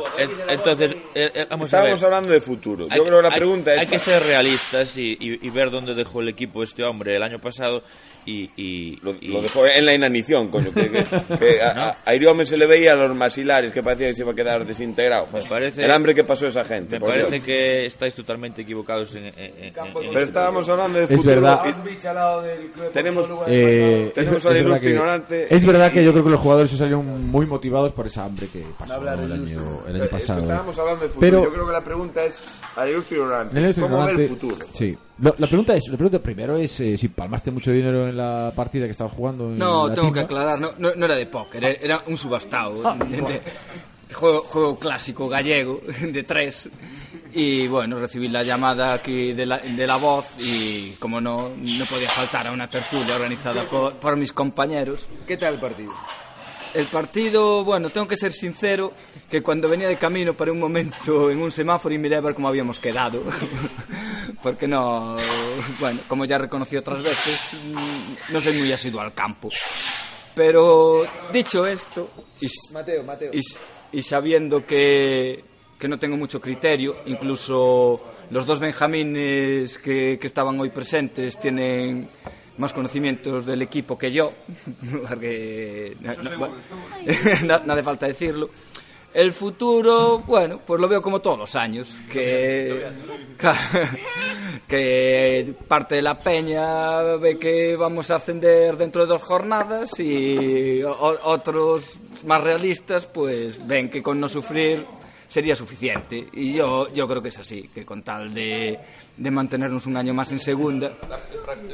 [0.50, 2.06] entonces, eh, eh, Estábamos ver.
[2.06, 2.88] hablando de futuro.
[2.90, 3.80] Hay Yo que- creo que la hay- pregunta es...
[3.82, 7.24] Hay que ser realistas y, y- y ver dónde dejó el equipo este hombre el
[7.24, 7.84] año pasado
[8.26, 8.50] y...
[8.58, 10.74] y- Lo, y- lo dejó en la inanición, coño.
[10.74, 11.06] Que, que-
[11.40, 14.32] que a, a- a Iriome se le veía los masilares que parecía que se iba
[14.32, 15.28] a quedar desintegrado.
[15.34, 17.00] Me parece- El hambre que pasó esa gente.
[17.00, 17.44] Me parece Dios.
[17.46, 19.26] que estáis totalmente equivocados en...
[19.26, 21.29] en- en- en- Pero estábamos hablando de Es futuro.
[21.30, 21.64] Verdad.
[22.94, 25.56] Tenemos- Eh, Tenemos es, es verdad que, ignorante.
[25.56, 28.48] es verdad que yo creo que los jugadores se salieron muy motivados por esa hambre
[28.48, 29.02] que pasó ¿no?
[29.02, 29.24] el, año,
[29.88, 30.40] el año Es que pasado.
[30.40, 31.20] estábamos hablando de futuro.
[31.32, 32.44] Pero- Yo creo que la pregunta es
[32.76, 33.54] al ilustre ignorante.
[33.82, 34.68] ¿Cómo ve el ignorante- futuro?
[34.74, 34.98] Sí.
[35.22, 38.52] Lo- la pregunta es, la pregunta primero es eh, si palmaste mucho dinero en la
[38.56, 39.50] partida que estabas jugando.
[39.50, 42.16] en No, la tengo que aclarar, no, no, no era de póker, era- era un
[42.18, 42.82] subastado.
[42.88, 43.42] Ah, de- de-
[44.14, 46.70] juego, juego clásico gallego de tres.
[47.34, 51.86] Y bueno, recibí la llamada aquí de la, de la voz y como no, no
[51.86, 55.06] podía faltar a una tertulia organizada por, por mis compañeros.
[55.28, 55.94] ¿Qué tal el partido?
[56.74, 58.94] El partido, bueno, tengo que ser sincero,
[59.30, 62.34] que cuando venía de camino para un momento en un semáforo y miré a ver
[62.34, 63.24] cómo habíamos quedado.
[64.44, 65.16] Porque no,
[65.80, 69.50] bueno, como ya reconocí otras veces, mm, no soy muy asiduo al campo.
[70.34, 73.32] Pero dicho esto, y, Mateo, Mateo.
[73.34, 73.42] y,
[73.98, 75.44] y sabiendo que,
[75.80, 82.10] que no tengo mucho criterio, incluso los dos benjamines que, que estaban hoy presentes tienen
[82.58, 84.34] más conocimientos del equipo que yo,
[85.08, 86.48] porque no, no-
[87.48, 88.50] no- no hace falta decirlo.
[89.12, 92.86] El futuro, bueno, pues lo veo como todos los años, que,
[94.68, 100.82] que parte de la peña ve que vamos a ascender dentro de dos jornadas y
[100.84, 101.94] otros
[102.26, 104.86] más realistas pues ven que con no sufrir
[105.30, 106.28] sería suficiente.
[106.34, 108.78] Y yo, yo creo que es así, que con tal de,
[109.16, 110.92] de mantenernos un año más en segunda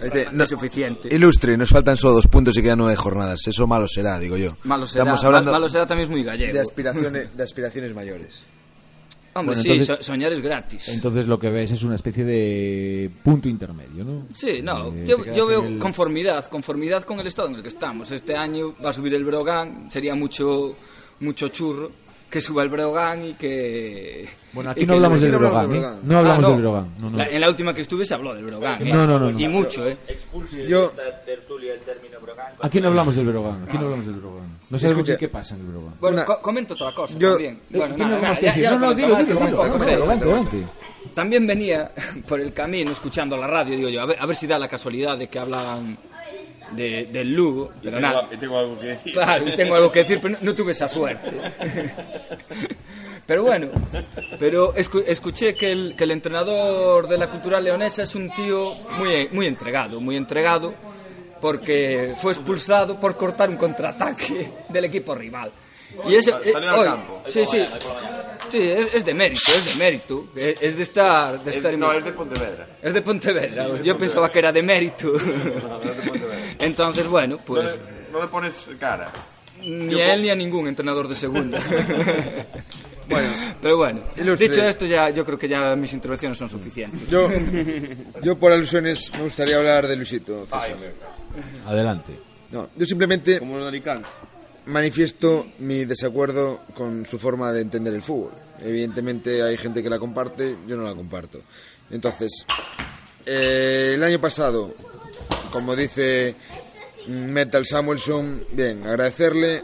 [0.03, 1.13] Este, no es suficiente.
[1.15, 3.39] Ilustre, nos faltan solo dos puntos y quedan nueve jornadas.
[3.47, 4.57] Eso malo será, digo yo.
[4.65, 6.53] Malo será, Estamos hablando malo será también es muy gallego.
[6.53, 8.43] de aspiraciones, de aspiraciones mayores.
[9.37, 10.87] Hombre, Bueno, sí, entonces- so- soñar es gratis.
[10.89, 14.27] Entonces lo que ves es una especie de punto intermedio, ¿no?
[14.33, 17.67] Sí, no, Eh, yo, yo veo el- conformidad, conformidad con el estado en el que
[17.69, 18.11] estamos.
[18.11, 20.75] Este año va a subir el Brogan, sería mucho
[21.19, 21.91] mucho churro
[22.29, 24.27] que suba el Brogan y que...
[24.51, 26.01] Bueno, aquí que no hablamos del no hablamos Brogan, del ¿eh?
[26.03, 26.49] No hablamos Ah, no.
[26.53, 26.93] del Brogan.
[26.99, 27.17] No, no.
[27.17, 28.85] La- en la última que estuve se habló del Brogan.
[28.87, 28.91] ¿eh?
[28.93, 29.39] No, no, no.
[29.39, 29.97] Y mucho, ¿eh?
[30.67, 30.91] Yo,
[32.61, 33.63] Aquí no hablamos del Brogan.
[33.67, 34.59] Aquí no hablamos del Brogan.
[34.69, 35.17] No sabemos Escucha.
[35.17, 35.93] qué pasa en el Brogan.
[35.99, 37.53] Bueno, co- comento otra cosa Yo- también.
[37.71, 39.39] Eh, Bueno, nada, nada, ya- ya No, no, dilo, dilo,
[40.15, 40.69] dilo.
[41.13, 41.91] También venía
[42.27, 44.67] por el camino escuchando la radio, digo yo, a ver, a ver si da la
[44.67, 45.97] casualidad de que hablan
[46.71, 47.71] de, del Lugo.
[47.83, 48.27] Pero nada.
[48.39, 49.13] tengo algo que decir.
[49.13, 51.31] Claro, y tengo algo que decir, pero no, no tuve esa suerte.
[53.25, 53.67] Pero bueno,
[54.39, 58.75] pero escu- escuché que el, que el entrenador de la Cultural Leonesa es un tío
[58.99, 60.73] muy, muy entregado, muy entregado,
[61.41, 65.49] porque fue expulsado por cortar un contraataque del equipo rival.
[66.07, 66.99] Y eso, eh, hoy-
[67.31, 67.65] sí, sí,
[68.49, 71.79] sí, es, es de mérito, es de mérito, es, es de estar, de estar en-
[71.79, 72.67] no, es de Pontevedra.
[72.81, 73.67] es de Pontevedra.
[73.83, 75.13] Yo pensaba que era de mérito.
[76.59, 79.09] Entonces, bueno, No pues le, no le pones cara.
[79.61, 81.59] ni a él ni a ningún entrenador de segunda.
[83.07, 83.29] Bueno,
[83.61, 84.49] Pero bueno, Ilustre.
[84.49, 87.07] dicho esto, ya yo creo que ya mis intervenciones son suficientes.
[87.07, 87.27] yo,
[88.23, 90.43] yo por alusiones me gustaría hablar de Luisito.
[90.45, 90.75] César.
[91.67, 92.13] Adelante.
[92.49, 94.07] No, yo simplemente Como los de Alicante.
[94.67, 98.31] Manifiesto mi desacuerdo con su forma de entender el fútbol.
[98.61, 101.41] Evidentemente hay gente que la comparte, yo no la comparto.
[101.91, 102.45] Entonces,
[103.25, 104.73] eh, el año pasado,
[105.51, 106.35] como dice
[107.07, 109.63] Metal Samuelson, bien, agradecerle,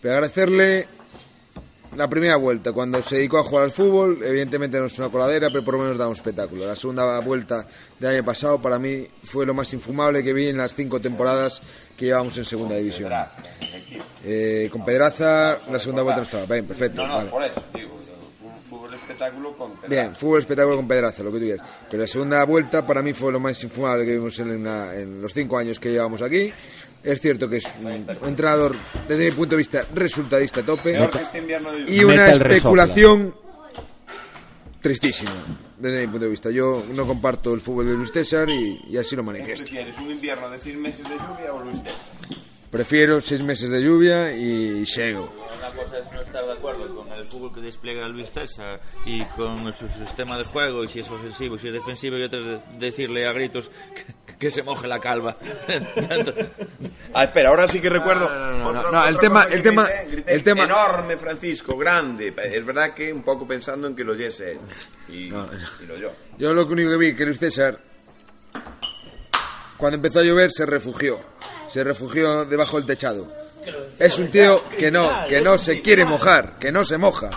[0.00, 0.88] pero agradecerle
[1.96, 5.48] la primera vuelta, cuando se dedicó a jugar al fútbol, evidentemente no es una coladera,
[5.50, 6.66] pero por lo menos da un espectáculo.
[6.66, 7.66] La segunda vuelta
[7.98, 11.60] del año pasado para mí fue lo más infumable que vi en las cinco temporadas
[11.96, 13.12] que llevamos en segunda división.
[14.24, 16.46] Eh, con Pedraza, la segunda vuelta no estaba.
[16.46, 17.02] Bien, perfecto.
[17.02, 17.30] No, no, vale.
[17.30, 17.94] por eso, digo,
[18.42, 21.60] un fútbol espectáculo con Bien, fútbol espectáculo con Pedraza, lo que tú digas.
[21.90, 25.22] Pero la segunda vuelta para mí fue lo más infumable que vimos en, la- en
[25.22, 26.52] los cinco años que llevamos aquí.
[27.06, 28.74] Es cierto que es un entrenador,
[29.06, 30.98] desde mi punto de vista, resultadista a tope.
[30.98, 31.40] Este
[31.86, 33.32] Y una especulación
[34.80, 35.30] tristísima,
[35.78, 36.50] desde mi punto de vista.
[36.50, 39.62] Yo no comparto el fútbol de Luis César y, y así lo ¿Qué manifiesto.
[39.62, 42.00] prefieres, un invierno de seis meses de lluvia o Luis César?
[42.72, 45.32] Prefiero seis meses de lluvia y llego.
[45.58, 49.22] Una cosa es no estar de acuerdo con el fútbol que despliega Luis César y
[49.36, 53.26] con su sistema de juego y si es ofensivo si es defensivo y de- decirle
[53.28, 55.36] a gritos que, que se moje la calva.
[57.14, 58.28] Ah, espera, ahora sí que recuerdo.
[58.28, 61.76] No, no, no, otra- no, el tema- el tema- grité, grité, el tema- Enorme, Francisco,
[61.76, 62.34] grande.
[62.44, 64.58] Es verdad que un poco pensando en que lo oyese él.
[65.08, 65.30] Y, y
[65.86, 66.12] lo yo.
[66.38, 67.78] Yo lo único que vi que Luis César,
[69.76, 71.20] cuando empezó a llover, se refugió.
[71.68, 73.32] Se refugió debajo del techado.
[73.98, 77.30] Es un tío que no, que no se quiere mojar, que no se moja.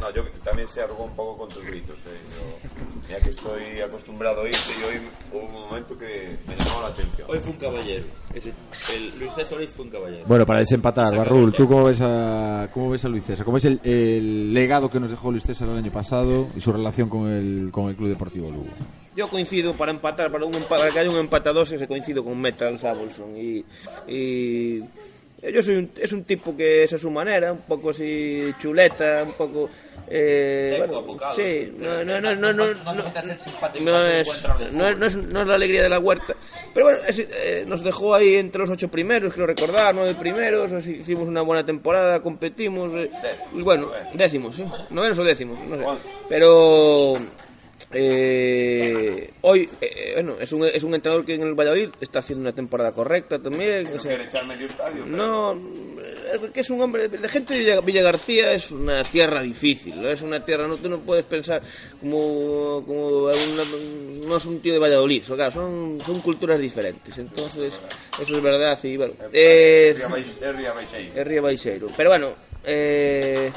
[0.00, 1.96] No, yo también se arrugó un poco con tus gritos.
[2.06, 2.18] Eh.
[2.32, 2.68] Yo,
[3.06, 5.00] mira que estoy acostumbrado a oírte y hoy
[5.32, 7.28] hubo un momento que me llamó la atención.
[7.30, 8.04] Hoy fue un caballero.
[8.34, 8.52] Ese-
[8.94, 10.24] el Luis César hoy fue un caballero.
[10.26, 13.44] Bueno, para desempatar, Barrul, ¿tú cómo ves a, cómo ves a Luis César?
[13.44, 16.72] ¿Cómo es el, el legado que nos dejó Luis César el año pasado y su
[16.72, 18.70] relación con el, con el Club Deportivo Lugo?
[19.14, 22.76] Yo coincido para empatar, para, un para que haya un dos, se coincido con Metal
[22.76, 23.36] Samuelson.
[23.36, 23.64] Y,
[24.08, 24.82] y
[25.50, 29.22] yo soy un, es un tipo que es a su manera, un poco así chuleta,
[29.24, 29.68] un poco.
[30.14, 32.74] Eh, Seco, bueno, sí, no, no, no, no, no, No
[33.80, 34.26] no es,
[34.72, 36.34] no, es, no, es, no es la alegría de la huerta.
[36.74, 40.70] Pero bueno, es- eh, nos dejó ahí entre los ocho primeros, creo recordar, nueve primeros,
[40.72, 42.90] así, hicimos una buena temporada, competimos.
[42.94, 43.10] eh,
[43.54, 44.64] y bueno, décimos, ¿sí?
[44.90, 45.84] Novenos o décimos, no sé.
[46.28, 47.14] Pero
[47.94, 52.42] eh, hoy, eh, bueno, es un, es un entrenador que en el Valladolid está haciendo
[52.42, 53.86] una temporada correcta también.
[53.86, 55.04] o No sea, quiere echar medio estadio.
[55.04, 55.60] pero- no,
[56.44, 57.08] es que es un hombre.
[57.20, 60.00] La gente de Villa, García es una tierra difícil.
[60.00, 60.08] ¿no?
[60.08, 61.62] Es una tierra, no, tú no puedes pensar
[62.00, 62.82] como.
[62.86, 65.22] como una- no es un tío de Valladolid.
[65.30, 67.16] o sea, son, son culturas diferentes.
[67.18, 67.74] Entonces,
[68.20, 68.78] eso es verdad.
[68.82, 71.88] Y bueno, es, es Ría Baixeiro.
[71.96, 72.32] Pero bueno,
[72.64, 73.50] eh,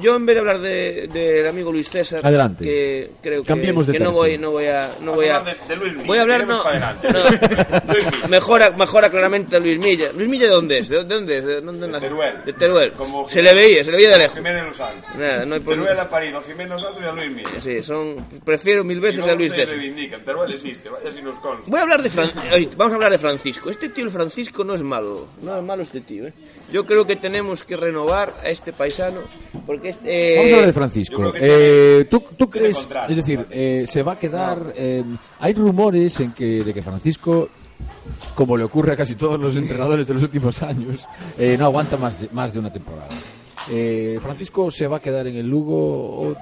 [0.00, 2.64] yo en vez de hablar de- del amigo Luis César, Adelante.
[2.64, 5.56] que creo que, Cambiemos de que no voy, no voy a, no voy a de-
[5.68, 6.62] de Luis Milla, voy a hablar, no.
[7.88, 10.12] Luis mejora, mejora claramente a Luis Milla.
[10.12, 10.88] Luis Milla, ¿de dónde es?
[10.88, 11.44] ¿De dónde es?
[11.44, 12.06] ¿De dónde De nace?
[12.06, 12.44] Teruel.
[12.44, 12.92] De Teruel.
[12.92, 14.36] Como se le veía, se le veía de lejos.
[14.36, 15.10] Jiménez Los Santos.
[15.16, 15.86] Nada, no hay problema.
[15.86, 17.60] Teruel ha parido a Jiménez Los Santos y a Luis Milla.
[17.60, 19.76] Sí, son, prefiero mil Y veces a Luis se César.
[20.24, 21.64] Teruel existe, vaya si nos consta.
[21.70, 23.70] Voy a hablar de Fran- oye, vamos a hablar de Francisco.
[23.70, 26.26] Este tío el Francisco no es malo, no es malo este tío.
[26.26, 26.32] ¿eh?
[26.72, 29.20] Yo creo que tenemos que renovar a este paisano
[29.66, 31.32] porque este, Vamos a hablar de Francisco.
[31.36, 34.72] Eh, ¿tú, crees, es decir, eh, se va a quedar...
[34.74, 35.04] eh,
[35.38, 37.48] hay rumores en que, de que Francisco,
[38.34, 41.06] como le ocurre a casi todos los entrenadores de los últimos años,
[41.38, 43.08] eh, no aguanta más de, más de una temporada.
[43.70, 46.36] Eh, Francisco se va a quedar en el Lugo o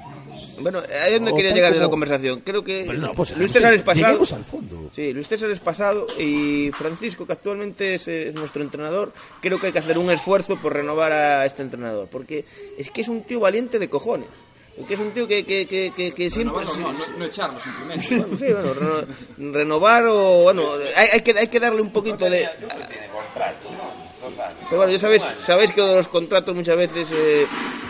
[0.60, 2.40] Bueno, ahí es donde O quería llegar en la como- conversación.
[2.40, 4.20] Creo que Bueno, no, pues, Luis César es pasado.
[4.20, 4.90] al fondo.
[4.94, 9.66] Sí, Luis César es pasado y Francisco, que actualmente es, es nuestro entrenador, creo que
[9.68, 12.08] hay que hacer un esfuerzo por renovar a este entrenador.
[12.10, 12.44] Porque
[12.76, 14.28] es que es un tío valiente de cojones.
[14.76, 16.64] Porque es un tío que, que, que, que, que siempre...
[16.64, 18.16] No, no, no echarlo simplemente.
[18.16, 20.42] Bueno, sí, bueno, reno- renovar o...
[20.44, 20.62] Bueno,
[20.96, 22.48] hay, hay, que, hay que darle un poquito de...
[22.58, 24.28] Tiene contrato, ¿no?
[24.28, 24.54] Dos años.
[24.68, 27.46] Pero bueno, ya sabéis, sabéis que los contratos muchas veces eh,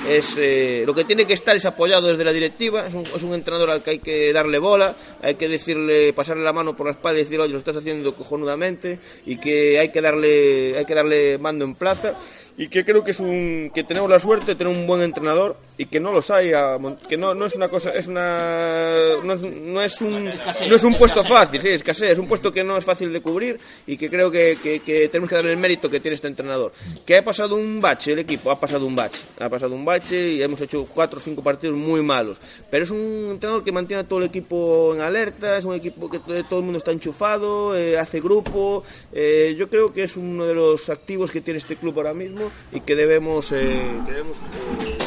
[0.09, 3.23] es eh, lo que tiene que estar es apoyado desde la directiva, es un, es
[3.23, 6.87] un entrenador al que hay que darle bola, hay que decirle, pasarle la mano por
[6.87, 10.85] la espalda y decir, oye, lo estás haciendo cojonudamente y que hay que darle, hay
[10.85, 12.15] que darle mando en plaza
[12.59, 15.57] y que creo que es un, que tenemos la suerte de tener un buen entrenador
[15.79, 16.77] y que no los hay, a
[17.09, 20.85] que no, no es una cosa, es una, no es, no es un, no es
[20.85, 23.97] un puesto fácil, sí, escasez, es un puesto que no es fácil de cubrir y
[23.97, 26.73] que creo que, que, que tenemos que darle el mérito que tiene este entrenador.
[27.07, 30.33] Que ha pasado un bache el equipo, ha pasado un bache, ha pasado un bache
[30.33, 32.39] y hemos hecho cuatro o cinco partidos muy malos,
[32.69, 36.11] pero es un entrenador que mantiene a todo el equipo en alerta, es un equipo
[36.11, 38.83] que todo todo el mundo está enchufado, eh, hace grupo,
[39.13, 42.48] eh, yo creo que es uno de los activos que tiene este club ahora mismo
[42.73, 44.99] y que debemos, eh, que debemos eh,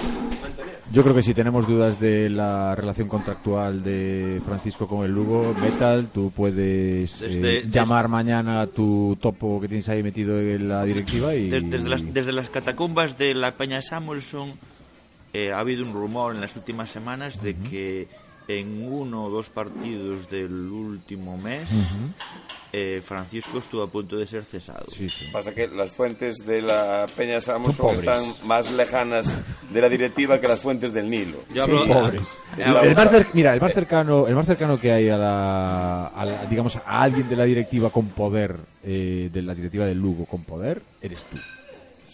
[0.41, 0.81] mantener.
[0.91, 5.55] Yo creo que si tenemos dudas de la relación contractual de Francisco con el Lugo,
[5.61, 10.67] Metal, tú puedes eh, Desde- llamar mañana a tu topo que tienes ahí metido en
[10.67, 11.49] la directiva y...
[11.49, 14.51] Des- Desde las, desde las catacumbas de la Peña Samuelson
[15.33, 18.07] eh, ha habido un rumor en las últimas semanas de que
[18.47, 21.69] en uno o dos partidos del último mes
[22.73, 24.85] eh, Francisco estuvo a punto de ser cesado.
[24.87, 25.25] Sí, sí.
[25.31, 27.39] Pasa que las fuentes de la Peña
[27.77, 27.99] pobres.
[27.99, 29.27] están más lejanas
[29.71, 31.39] de la directiva que las fuentes del Nilo.
[31.53, 32.23] Yo hablo, pobres.
[32.57, 36.07] El hablo- más cer- mira, el más cercano, el más cercano que hay a la,
[36.07, 39.99] a la- digamos, a alguien de la directiva con poder, eh, de la directiva del
[39.99, 41.37] Lugo con poder, eres tú.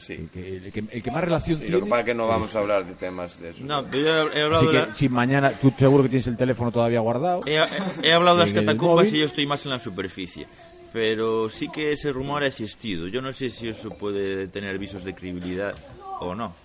[0.08, 0.14] Sí.
[0.14, 1.72] El que, el que, el que más relación Y tiene.
[1.78, 3.60] lo que pasa es que no vamos a hablar de temas de eso.
[3.64, 6.10] no, pero yo he, he hablado Así de que la- si mañana, tú seguro que
[6.10, 7.42] tienes el teléfono todavía guardado.
[7.46, 7.58] He,
[8.04, 10.48] he hablado de las catacumbas y yo estoy más en la superficie.
[10.94, 13.08] Pero sí que ese rumor ha existido.
[13.08, 15.76] Yo no sé si eso puede tener visos de credibilidad
[16.22, 16.56] o no.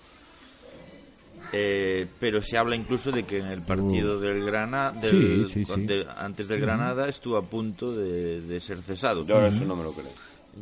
[1.55, 6.05] Eh, pero se habla incluso de que en el partido del Granada, Sí, sí, sí.
[6.17, 9.23] antes del Granada, estuvo a punto de, de ser cesado.
[9.23, 10.07] Yo eso no me lo creo.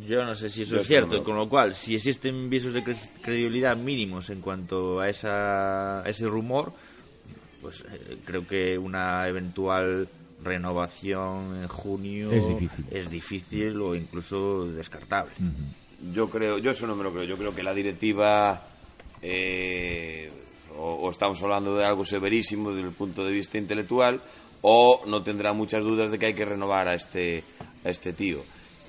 [0.08, 2.72] Yo no sé si eso Yo es cierto, no con lo cual, si existen visos
[2.72, 6.72] de cre- credibilidad mínimos en cuanto a, esa, a ese rumor,
[7.60, 10.08] pues eh, creo que una eventual
[10.42, 12.84] renovación en junio Es difícil.
[12.90, 15.32] es difícil o incluso descartable.
[16.12, 17.24] Yo creo, yo eso no me lo creo.
[17.24, 18.66] Yo creo que la directiva,
[19.22, 20.30] eh,
[20.76, 24.20] o, o estamos hablando de algo severísimo desde el punto de vista intelectual,
[24.62, 27.44] o no tendrá muchas dudas de que hay que renovar a este,
[27.84, 28.42] a este tío.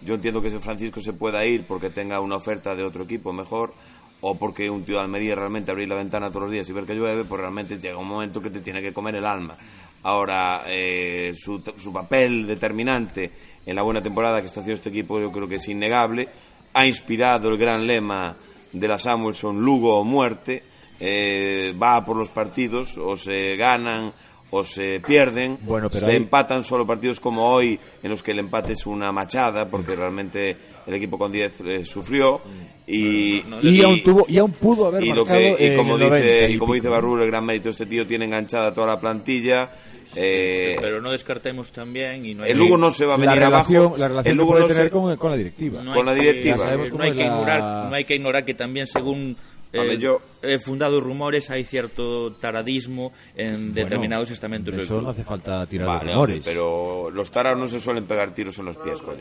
[0.05, 3.31] Yo entiendo que ese Francisco se pueda ir porque tenga una oferta de otro equipo
[3.31, 3.73] mejor,
[4.21, 6.85] o porque un tío de Almería realmente abrir la ventana todos los días y ver
[6.85, 9.57] que llueve, pues realmente llega un momento que te tiene que comer el alma.
[10.03, 13.31] Ahora, eh, su, su papel determinante
[13.65, 16.27] en la buena temporada que está haciendo este equipo yo creo que es innegable.
[16.73, 18.35] Ha inspirado el gran lema
[18.71, 20.63] de la Samuelson, Lugo o muerte.
[20.99, 24.13] Eh, va por los partidos, o se ganan
[24.55, 25.57] o se pierden.
[25.61, 29.11] Bueno, pero se empatan solo partidos como hoy, en los que el empate es una
[29.11, 32.39] machada, porque realmente el equipo con 10 eh, sufrió.
[32.85, 36.09] Y, Y, aún tuvo, y aún pudo haber y lo que y como el dice
[36.19, 36.89] 90 y como dice.
[36.89, 39.71] Barrul el gran mérito de este tío tiene enganchada toda la plantilla
[40.15, 43.25] eh, Pero no descartemos también y no hay el Lugo no se va a la
[43.25, 45.37] venir relación, abajo la relación el que Lugo puede no tener se- con, con la
[45.37, 45.81] directiva.
[45.81, 46.57] no con hay la que- directiva.
[46.57, 49.37] Sabemos no hay que la- ignorar no hay que ignorar que también según
[49.73, 55.65] eh, yo- eh, fundados rumores hay cierto taradismo en determinados estamentos Eso no hace falta
[55.65, 56.41] tirar Vale, de rumores.
[56.45, 59.19] pero los tarados no se suelen pegar tiros en los pies coño.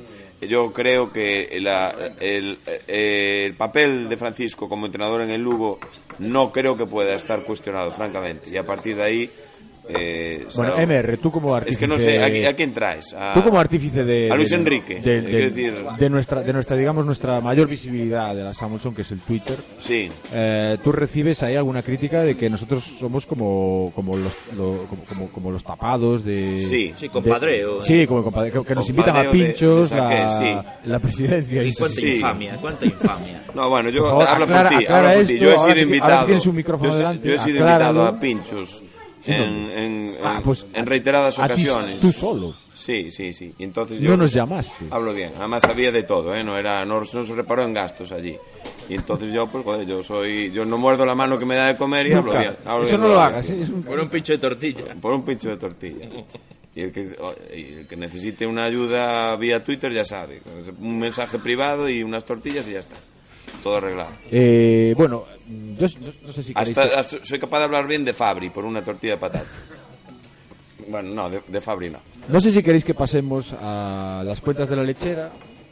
[0.48, 5.78] yo creo que la- el, eh, el papel de Francisco como entrenador en el Lugo
[6.18, 9.30] no creo que pueda estar cuestionado francamente y a partir de ahí
[9.88, 11.80] eh, Bueno, MR, tú como es artífice...
[11.80, 14.30] que no sé ¿a, a quién traes A- Tú como artífice de...
[14.30, 17.68] a Luis de- Enrique de, eh, de- decir de nuestra, de nuestra, digamos, nuestra mayor
[17.68, 19.56] visibilidad de la Samuelson, que es el Twitter.
[19.78, 24.86] sí Eh, ¿Tú recibes ahí alguna crítica de que nosotros somos como, como, los, lo-
[24.88, 26.64] como, como, como los tapados de...
[26.68, 26.92] Sí.
[26.96, 27.80] Sí, compadreo.
[27.80, 30.68] de- sí, como compadre- que, que nos invitan a pinchos de saque, la, sí.
[30.88, 31.62] la presidencia.
[31.62, 32.10] Y cuánta Sí.
[32.14, 33.42] infamia, cuánta infamia.
[33.54, 34.84] No, bueno, yo favor, habla aclara- por ti,
[35.38, 36.26] Yo he ahora sido invitado.
[36.26, 38.82] tienes un micrófono delante, yo he sido invitado a pinchos
[39.26, 42.00] ¿En Ah, pues, en reiteradas a ti- ocasiones.
[42.00, 42.54] tú solo.
[42.74, 43.54] Sí, sí, sí.
[43.58, 44.86] Y entonces yo No nos llamaste.
[44.90, 45.32] hablo bien.
[45.38, 46.42] Además había de todo, ¿eh?
[46.42, 48.36] No era, no, no se reparó en gastos allí.
[48.88, 51.68] Y entonces yo, pues, joder, yo soy, yo no muerdo la mano que me da
[51.68, 52.56] de comer y hablo bien.
[52.64, 53.50] hablo Eso bien no lo hagas.
[53.50, 53.66] ¿eh?
[53.86, 54.84] Por un pincho de tortilla.
[55.00, 56.08] Por un pincho de tortilla.
[56.74, 57.14] Y el, que,
[57.54, 60.40] y el que necesite una ayuda vía Twitter ya sabe.
[60.80, 62.96] Un mensaje privado y unas tortillas y ya está.
[63.62, 64.10] Todo arreglado.
[64.30, 65.24] Eh, bueno,
[65.78, 66.76] yo no, no sé si queréis...
[66.78, 69.44] Hasta, hasta soy capaz de hablar bien de Fabri por una tortilla de patata.
[70.88, 71.98] Bueno, no, de, de Fabri no.
[72.28, 75.30] No sé si queréis que pasemos a las cuentas de la lechera,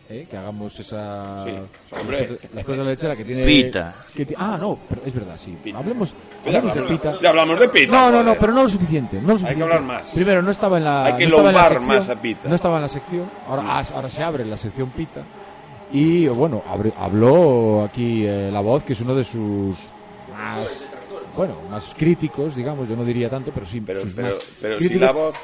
[0.08, 0.26] ¿eh?
[0.30, 1.44] que hagamos esa...
[1.44, 1.52] Sí,
[2.00, 2.38] hombre.
[2.54, 3.44] Las cuentas de la lechera que tiene...
[3.44, 3.94] Pita.
[4.14, 5.56] que ti- ah, no, pero es verdad, sí.
[5.74, 6.14] Hablemos,
[6.46, 7.18] hablemos de Pita.
[7.20, 7.92] Ya hablamos de Pita.
[7.92, 9.20] No, no, no, pero no lo suficiente.
[9.20, 9.62] No lo Hay que suficiente.
[9.64, 10.10] hablar más.
[10.10, 11.04] Primero, no estaba en la.
[11.06, 12.48] Hay que no lombar sección, más a Pita.
[12.48, 13.30] No estaba en la sección.
[13.48, 15.22] Ahora, ah, ahora se abre la sección Pita.
[15.92, 16.62] Y bueno,
[16.96, 19.90] habló aquí eh, la voz, que es uno de sus
[20.32, 20.82] más.
[21.36, 22.88] Bueno, más críticos, digamos.
[22.88, 23.80] Yo no diría tanto, pero sí.
[23.80, 25.34] Pero, sus pero, más pero si la voz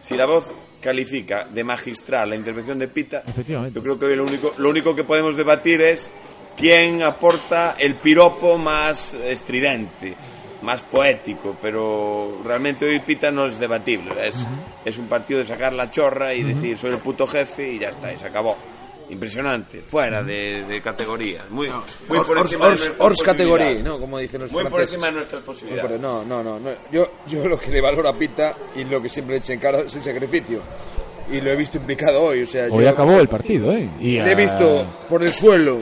[0.00, 3.78] si la voz califica de magistral la intervención de Pita, Efectivamente.
[3.78, 6.10] yo creo que hoy lo único, lo único que podemos debatir es
[6.56, 10.16] quién aporta el piropo más estridente.
[10.62, 14.12] más poético, pero realmente hoy Pita no es debatible.
[14.26, 14.36] Es,
[14.84, 17.88] es un partido de sacar la chorra y decir soy el puto jefe y ya
[17.88, 18.56] está, y se acabó.
[19.10, 21.44] Impresionante, fuera de, de categoría.
[21.50, 21.68] Muy,
[22.08, 23.94] muy por Ors, encima de Ors- nuestras Ors categoría, posibilidades.
[23.94, 24.00] ¿no?
[24.00, 24.94] Como dicen los Muy por franceses.
[24.94, 25.86] encima de nuestras No, posibilidades.
[25.90, 26.70] pero no, no, no, no.
[26.92, 29.60] Yo, yo lo que le valoro a Pita y lo que siempre le eché en
[29.60, 30.62] cara es el sacrificio.
[31.32, 32.42] Y lo he visto implicado hoy.
[32.42, 33.88] O sea, Hoy yo acabó el partido, ¿eh?
[34.00, 35.78] Y, le he ah, visto por el suelo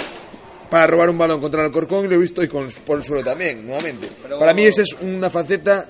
[0.70, 3.05] para robar un balón contra el Corcón y lo he visto hoy con, por el
[3.05, 4.09] suelo también, nuevamente.
[4.39, 5.87] Para mí esa es una faceta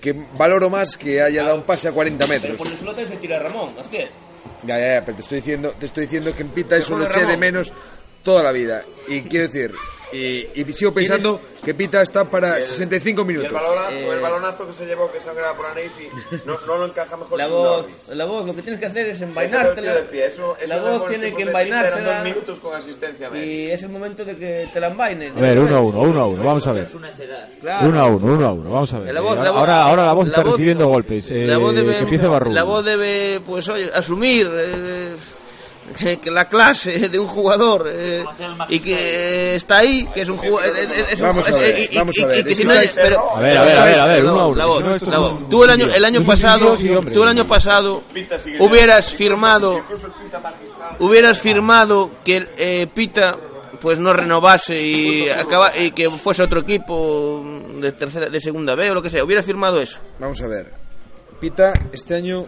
[0.00, 2.56] que valoro más que haya dado un pase a 40 metros.
[2.56, 4.08] Por el suelo se tira Ramón, así es.
[4.64, 7.04] Ya, ya, ya, pero te estoy diciendo, te estoy diciendo que en Pita eso lo
[7.04, 7.72] de eché de menos
[8.22, 8.84] toda la vida.
[9.06, 9.74] Y quiero decir,
[10.12, 13.52] y, y sigo pensando que Pita está para 65 Y el minutos.
[13.52, 16.78] balonazo, Eh, el balonazo que se llevó que sangraba por la nariz y no, no
[16.78, 19.92] lo encaja mejor La voz, la voz, lo que tienes que hacer es envainártela.
[19.98, 22.14] eso- eso la voz tiene que envainársela.
[22.14, 23.30] dos minutos con asistencia.
[23.36, 25.36] Y es el momento de que te la envaines.
[25.36, 26.86] A ver, uno a uno, uno a uno, vamos a ver.
[27.60, 27.88] Claro.
[27.88, 29.12] Uno a uno, uno a uno, vamos a ver.
[29.14, 31.30] La voz- Eh, la voz- ahora, ahora la voz está voz- recibiendo golpes.
[31.30, 32.50] Eh, la voz debe, que empiece Barrú.
[32.52, 35.07] la voz debe, pues oye, asumir eh,
[35.96, 38.24] que, que la clase de un jugador eh,
[38.68, 40.72] y que está ahí, que es un jugador.
[41.20, 42.44] Vamos a ver, vamos a ver.
[42.44, 44.54] que si no es- pero- A ver, a ver, a ver, uno
[45.50, 46.76] Tú el año, el año pasado,
[47.12, 48.02] tú el año pasado
[48.60, 49.80] hubieras firmado,
[50.98, 53.36] hubieras firmado que eh, Pita
[53.80, 57.44] pues no renovase y acaba y que fuese otro equipo
[57.80, 59.22] de tercera, de segunda B o lo que sea.
[59.22, 59.98] Hubieras firmado eso.
[60.18, 60.72] Vamos a ver.
[61.40, 62.46] Pita, este año,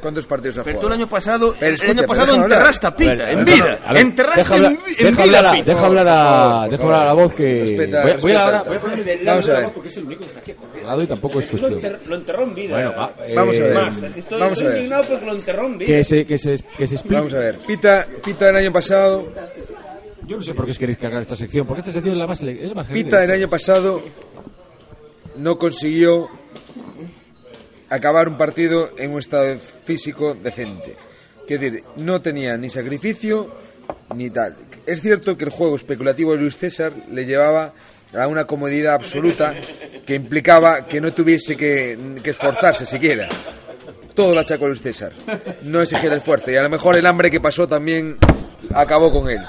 [0.00, 0.88] ¿cuántos partidos ha Pero jugado?
[0.88, 3.44] tú el año pasado, Pero el año pero pasado enterraste a Pita, A ver, en
[3.44, 3.78] vida.
[3.84, 5.64] a ver, enterraste deja en, hablar- en vida Pita.
[5.64, 8.44] deja hablar a, deja hablar a la voz que Respeta, voy, a- voy a, respeta.
[8.44, 9.64] ahora, voy a ponerme del lado Vamos a de la ver.
[9.66, 11.74] voz porque es el único que está aquí acordado y tampoco es Lo, cuestión.
[11.74, 12.74] enter- lo enterró en vida.
[12.74, 13.74] Bueno, va, eh, Vamos a ver.
[13.74, 14.76] Más, estoy, Vamos a ver.
[14.76, 15.86] indignado porque lo enterró en vida.
[15.86, 17.16] que se que se que se explique.
[17.16, 17.58] Vamos a ver.
[17.58, 19.28] Pita, Pita el año pasado,
[20.26, 22.26] Yo no sé por qué os queréis cargar esta sección, porque esta sección es la
[22.26, 24.02] más es la más Pita el año pasado
[25.36, 26.28] no consiguió
[27.90, 30.96] acabar un partido en un estado físico decente.
[31.46, 33.52] Quiero decir, no tenía ni sacrificio
[34.14, 34.56] ni tal.
[34.86, 37.72] Es cierto que el juego especulativo de Luis César le llevaba
[38.16, 39.54] a una comodidad absoluta
[40.06, 43.28] que implicaba que no tuviese que, esforzarse siquiera.
[44.14, 45.12] Todo lo achacó Luis César.
[45.62, 48.16] No exigía el esfuerzo y a lo mejor el hambre que pasó también
[48.74, 49.40] acabó con él.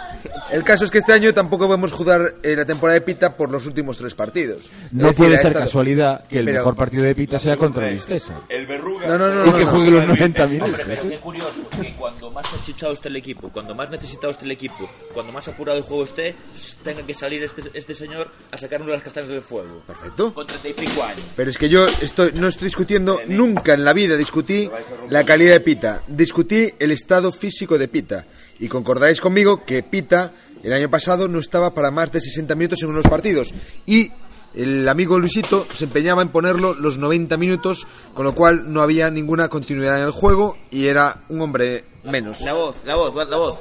[0.50, 3.52] El caso es que este año tampoco podemos juzgar eh, la temporada de Pita por
[3.52, 4.70] los últimos tres partidos.
[4.92, 8.06] No decir, puede ser casualidad que el Pero- mejor partido de Pita sea contra Luis
[8.06, 8.38] César.
[8.50, 9.08] El verruga.
[9.08, 9.72] No, no, no, Y no, que no.
[9.72, 10.76] juegue los 90 minutos.
[10.88, 14.52] Pero qué curioso que cuando más achichado esté el equipo, cuando más necesitado esté el
[14.52, 16.36] equipo, cuando más apurado el juego esté,
[16.84, 19.82] tenga que salir este, este señor a sacarnos las castañas del fuego.
[19.86, 20.34] Perfecto.
[20.34, 21.22] Con treinta y pico años.
[21.36, 24.70] Pero es que yo estoy, no estoy discutiendo, nunca en la vida discutí
[25.10, 26.02] la calidad de Pita.
[26.08, 28.26] Discutí el estado físico de Pita.
[28.62, 30.32] Y concordaréis conmigo que Pita
[30.64, 33.54] el año pasado no estaba para más de 60 minutos en unos partidos.
[33.86, 34.10] Y
[34.54, 39.10] el amigo Luisito se empeñaba en ponerlo los 90 minutos, con lo cual no había
[39.10, 42.40] ninguna continuidad en el juego y era un hombre menos.
[42.42, 43.60] La voz, la voz, la voz.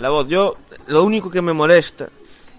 [0.00, 0.28] La voz.
[0.28, 0.54] Yo,
[0.86, 2.08] lo único que me molesta,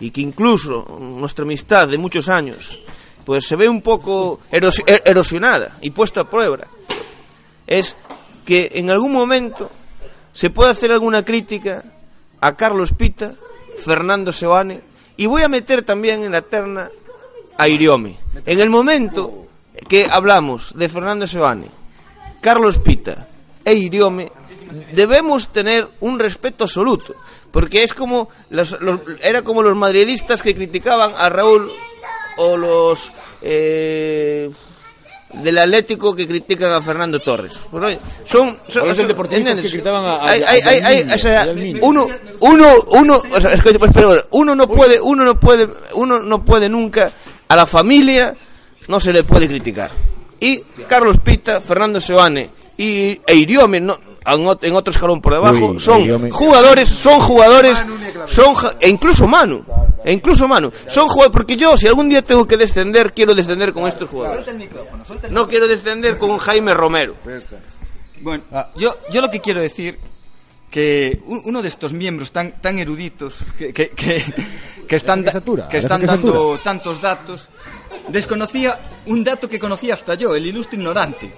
[0.02, 2.80] y que incluso nuestra amistad de muchos años,
[3.26, 6.58] pues se ve un poco eros- er- erosionada y puesta a prueba,
[7.68, 7.96] es
[8.46, 9.70] que en algún momento
[10.40, 11.84] se puede hacer alguna crítica
[12.40, 13.34] a Carlos Pita,
[13.84, 14.80] Fernando Seoane,
[15.18, 16.90] y voy a meter también en la terna
[17.58, 18.16] a Iriome.
[18.46, 19.48] En el momento
[19.90, 21.68] que hablamos de Fernando Seoane,
[22.40, 23.28] Carlos Pita
[23.66, 24.32] e Iriome,
[24.94, 27.16] debemos tener un respeto absoluto,
[27.52, 28.78] porque es como los-
[29.22, 31.70] era como los madridistas que criticaban a Raúl
[32.38, 33.12] o los
[33.42, 34.50] eh,
[35.34, 37.54] del Atlético que critican a Fernando Torres.
[37.70, 39.66] Pues, son, son, son- Deportivistas ¿entiendes?
[39.66, 41.48] que criticaban a- Hay- hay- hay- o sea,
[41.82, 42.08] uno,
[42.40, 46.20] uno, uno, o sea, es que, pues, pero uno no puede, uno no puede, uno
[46.20, 47.12] no puede nunca
[47.48, 48.36] a la familia
[48.88, 49.92] no se le puede criticar.
[50.40, 54.00] Y Carlos Pita, Fernando Seoane y e Iriome, no,
[54.34, 56.02] en ot- en otro escalón por debajo, Uy, son
[56.32, 57.78] jugadores, son jugadores,
[58.28, 59.64] son e incluso Manu,
[60.04, 63.74] e incluso Manu, son jugadores porque yo si algún día tengo que descender quiero descender
[63.74, 64.46] con estos jugadores.
[65.32, 67.16] No quiero descender con Jaime Romero.
[68.22, 68.44] Bueno,
[68.76, 69.98] yo, yo lo que quiero decir
[70.70, 74.24] que un- uno de estos miembros tan, tan eruditos que, que, que,
[74.88, 77.50] que están, que satura, que deja están que dando tantos datos,
[78.10, 81.32] desconocía un dato que conocía hasta yo, el ilustre ignorante.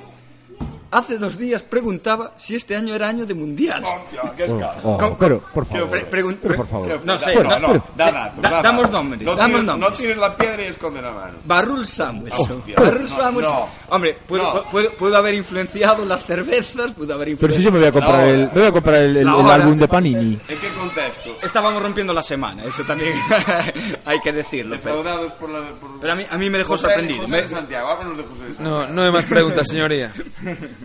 [0.91, 3.83] Hace dos días preguntaba si este año era año de mundial.
[4.83, 5.89] Oh, ¿Cómo- pero, por favor.
[5.89, 6.99] Pre- pero, por favor.
[7.05, 9.91] No sé, no, da- no, pero- da datos, da- da damos nombres, No damos nombres.
[9.91, 11.33] No tires la piedra y esconde la mano.
[11.45, 12.57] Barrul Samuelson.
[12.59, 13.53] Hostia, Barrul no, Samuelson.
[13.53, 13.67] no.
[13.89, 14.63] Hombre, pudo, No.
[14.65, 17.57] pudo- pudo haber influenciado las cervezas, pudo haber Pero influenciado...
[17.57, 19.77] si yo me voy a comprar el, me voy a comprar el, el- el álbum
[19.77, 20.39] de Panini.
[20.47, 21.37] ¿En qué contexto?
[21.41, 23.13] Estábamos rompiendo la semana, eso también
[24.05, 24.77] hay que decirlo.
[24.83, 24.97] Pero,
[25.39, 25.67] por la...
[25.69, 25.99] Por...
[25.99, 27.21] pero a, mí, a mí me dejó José- sorprendido.
[27.23, 28.79] José de Santiago, háblanos de José de Santiago.
[28.87, 30.11] No, no hay más preguntas, señoría.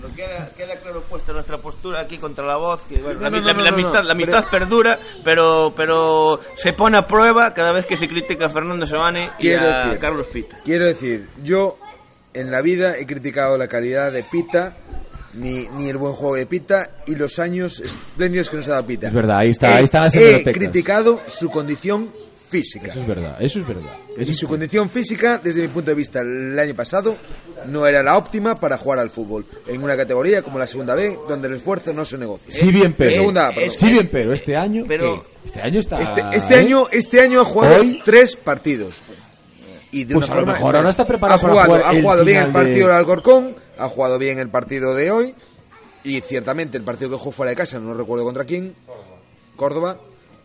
[0.00, 3.30] Bueno, queda, queda claro puesta nuestra postura aquí contra la voz, que bueno, No, la,
[3.30, 4.02] no, la- no, la no, amistad, no.
[4.02, 8.48] la amistad perdura, pero, pero se pone a prueba cada vez que se critica a
[8.48, 10.58] Fernando Sebane y Quiero a decir- Carlos Pita.
[10.64, 11.78] Quiero decir, yo
[12.32, 14.74] en la vida he criticado la calidad de Pita,
[15.34, 18.86] ni, ni el buen juego de Pita y los años espléndidos que nos ha dado
[18.86, 19.06] Pita.
[19.08, 22.10] Es verdad, ahí está- He- ahí están las He criticado su condición
[22.58, 22.86] física.
[22.92, 23.92] Eso es verdad, eso es verdad.
[24.16, 27.16] Eso Y es- su condición física, desde mi punto de vista, el año pasado
[27.66, 29.44] no era la óptima para jugar al fútbol.
[29.66, 32.54] En una categoría como la segunda B, donde el esfuerzo no se negocia.
[32.54, 33.10] Sí bien, pero.
[33.10, 34.84] Segunda sí bien, pero este año.
[34.86, 35.46] Pero- ¿qué?
[35.46, 36.00] Este año está.
[36.00, 39.02] Este, este año, este año ha jugado Hoy- tres partidos.
[39.90, 41.82] Y de Pues una a lo forma- mejor ahora está preparado ha para jugado, jugar
[41.84, 45.10] ha el jugado bien el partido de- del Alcorcón, ha jugado bien el partido de
[45.10, 45.34] hoy.
[46.04, 48.74] Y ciertamente el partido que jugó fuera de casa, no recuerdo contra quién,
[49.56, 49.96] Córdoba,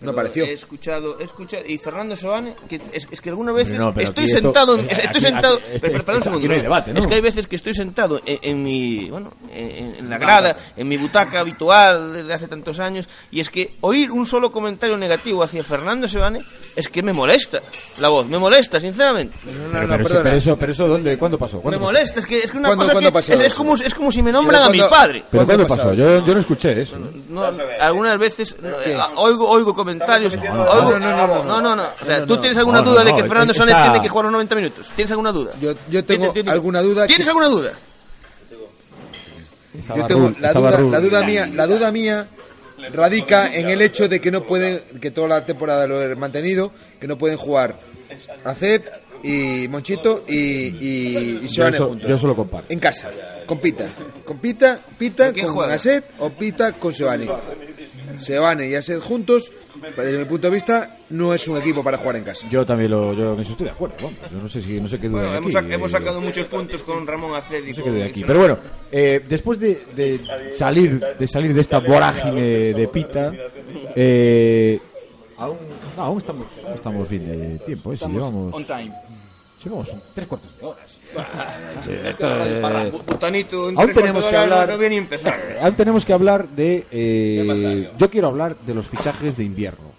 [0.02, 0.46] no apareció.
[0.46, 4.26] He escuchado, he escuchado, y Fernando Sebane, que es, es que algunas veces no, estoy
[4.26, 7.00] esto- sentado, estoy aquí- sentado, aquí- este- pero, espera un este- segundo, no debate, ¿no?
[7.00, 10.56] es que hay veces que estoy sentado en, en mi, bueno, en, en la grada,
[10.78, 14.96] en mi butaca habitual desde hace tantos años, y es que oír un solo comentario
[14.98, 16.40] negativo hacia Fernando Sebane
[16.76, 17.60] es que me molesta
[18.00, 19.38] la voz, me molesta, sinceramente.
[19.46, 21.58] No, no, Pero, no, pero eso, pero eso, pero eso, ¿dónde, ¿cuándo pasó?
[21.58, 21.92] Me ¿Cuándo pasó?
[21.92, 23.94] molesta, es que es que una ¿Cuándo- cosa cuándo que pasó es, es como es
[23.94, 25.24] como si me nombran a mi padre.
[25.30, 25.94] ¿Pero ¿Cuándo pasó?
[25.94, 26.98] Yo, yo no escuché eso.
[26.98, 27.10] ¿no?
[27.30, 29.89] No, algunas veces eh, oigo, oigo comentarios.
[29.98, 31.84] No, oigo- no, no, no, no, no, no.
[31.84, 34.32] O sea, No, ¿tú tienes alguna duda de que Fernando Sones tiene que jugar los
[34.34, 34.88] 90 minutos?
[34.96, 35.52] ¿Tienes alguna duda?
[35.62, 37.08] Yo, yo tengo alguna duda.
[37.08, 37.72] ¿Tienes que- alguna duda?
[39.96, 42.28] Yo tengo la duda, la duda mía, la duda mía
[42.94, 46.72] radica en el hecho de que no pueden, que toda la temporada lo he mantenido,
[47.00, 47.80] que no pueden jugar
[48.44, 48.86] Acep
[49.24, 52.10] y Monchito y, y, y eso- juntos.
[52.10, 52.72] yo eso lo comparto.
[52.74, 53.10] En casa,
[53.46, 53.86] con Pita.
[54.26, 55.70] Con Pita, Pita ¿Con?
[55.72, 57.30] Aset o Pita con Seoane.
[58.18, 59.52] Seoane y Aset juntos,
[59.96, 62.48] desde mi punto de vista, no es un equipo para jugar en casa.
[62.50, 63.96] Yo también lo, yo en eso estoy de acuerdo.
[64.02, 64.20] vamos.
[64.32, 66.48] Yo no sé si, no sé qué duda Bueno, hemos, aquí, hemos eh, sacado muchos
[66.48, 68.24] puntos con Ramón Aced y No sé qué de aquí.
[68.26, 68.58] Pero bueno,
[68.92, 70.20] eh, después de, de
[70.52, 73.32] salir de salir de esta vorágine de pita,
[73.96, 74.80] eh,
[75.38, 75.58] aún,
[75.96, 77.94] no, aún estamos, estamos bien de tiempo.
[77.94, 78.92] Eh, si llevamos, On time.
[79.64, 80.78] Llevamos tres cuartos de hora.
[82.92, 84.68] Bu- Butanito, en Aún tres tenemos que hablar.
[84.70, 84.78] No.
[85.62, 86.86] Aún tenemos que hablar de.
[86.92, 89.90] eh, yo quiero hablar de los fichajes de invierno.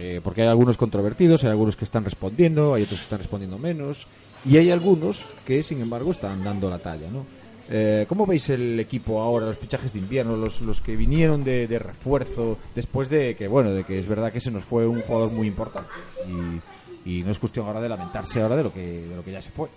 [0.00, 3.58] Eh, porque hay algunos controvertidos, hay algunos que están respondiendo, hay otros que están respondiendo
[3.58, 4.06] menos.
[4.48, 7.26] Y hay algunos que, sin embargo, están dando la talla, ¿no?
[7.70, 11.66] Eh, ¿Cómo veis el equipo ahora, los fichajes de invierno, los, los que vinieron de,
[11.66, 15.00] de refuerzo, después de que, bueno, de que es verdad que se nos fue un
[15.02, 15.90] jugador muy importante?
[16.28, 16.60] Y,
[17.08, 19.40] y no es cuestión ahora de lamentarse ahora de lo que, de lo que ya
[19.40, 19.68] se fue.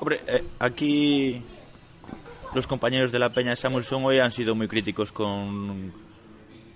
[0.00, 1.42] Hombre, eh, aquí
[2.54, 5.92] los compañeros de la Peña Samuelson hoy han sido muy críticos con,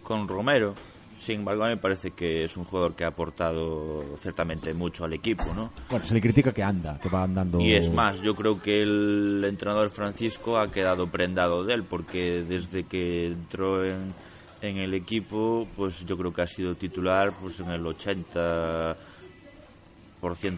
[0.03, 0.75] con Romero.
[1.21, 5.05] Sin embargo, a mí me parece que es un jugador que ha aportado ciertamente mucho
[5.05, 5.71] al equipo, ¿no?
[5.89, 7.61] Bueno, se le critica que anda, que va andando.
[7.61, 12.43] Y es más, yo creo que el entrenador Francisco ha quedado prendado de él, porque
[12.43, 14.13] desde que entró en,
[14.63, 18.97] en el equipo, pues yo creo que ha sido titular pues en el 80%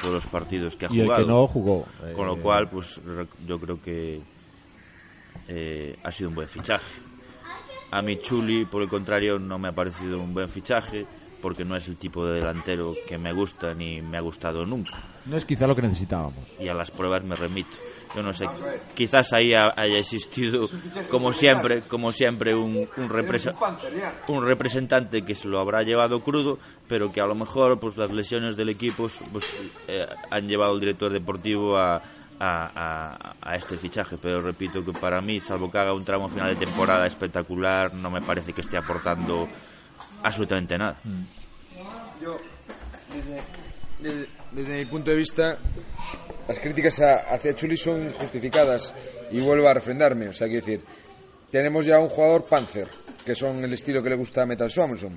[0.03, 1.23] de los partidos que ha Y el jugado.
[1.25, 1.87] que no jugó.
[2.15, 3.01] Con lo Eh, cual, pues
[3.47, 4.21] yo creo que
[5.49, 7.01] eh, ha sido un buen fichaje.
[7.91, 11.07] A mí Chuli, por el contrario, no me ha parecido un buen fichaje,
[11.41, 14.93] porque no es el tipo de delantero que me gusta ni me ha gustado nunca
[15.27, 16.45] No es quizá lo que necesitábamos.
[16.59, 17.71] y a las pruebas me remito.
[18.15, 18.47] Yo no sé,
[18.95, 20.67] quizás ahí ha- haya existido,
[21.11, 23.51] como siempre, como siempre un, un, represa-
[24.29, 26.59] un representante que se lo habrá llevado crudo,
[26.89, 29.45] pero que a lo mejor pues las lesiones del equipo pues,
[29.89, 32.01] eh, han llevado al director deportivo a, a,
[32.41, 34.17] a- a este fichaje.
[34.21, 38.11] Pero repito que para mí, salvo que haga un tramo final de temporada espectacular, no
[38.11, 39.49] me parece que esté aportando
[40.23, 40.97] absolutamente nada.
[42.23, 42.39] Yo,
[43.13, 43.43] desde,
[43.99, 45.59] desde- desde mi punto de vista,
[46.49, 48.95] las críticas a- hacia Chuli son justificadas
[49.31, 50.29] y vuelvo a refrendarme.
[50.29, 50.81] O sea, quiero decir,
[51.51, 52.89] tenemos ya un jugador Panzer,
[53.25, 55.13] que son el estilo que le gusta a Metal Samuelson,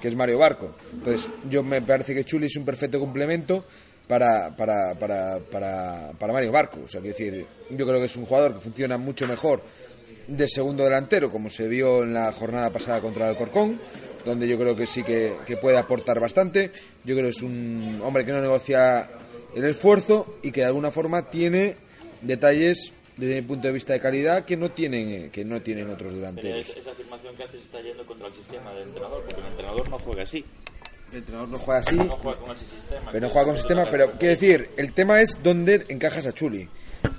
[0.00, 0.74] que es Mario Barco.
[0.92, 3.64] Entonces, yo me parece que Chuli es un perfecto complemento
[4.08, 6.80] para, para, para, para, para Mario Barco.
[6.84, 9.62] O sea, quiero decir, yo creo que es un jugador que funciona mucho mejor
[10.26, 13.78] de segundo delantero, como se vio en la jornada pasada contra el Corcón,
[14.24, 16.70] donde yo creo que sí que, que puede aportar bastante.
[17.04, 19.08] Yo creo que es un hombre que no negocia
[19.54, 21.76] el esfuerzo y que de alguna forma tiene
[22.22, 25.88] detalles desde mi punto de vista de calidad que no tienen eh, que no tienen
[25.88, 26.68] otros delanteros.
[26.68, 29.88] es- esa afirmación que haces está yendo contra el sistema del entrenador, porque el entrenador
[29.88, 30.44] no juega así.
[31.12, 33.12] El entrenador no juega así, No juega con ese sistema.
[33.12, 36.68] pero no juega con sistema, pero quiero decir, el tema es dónde encajas a Chuli.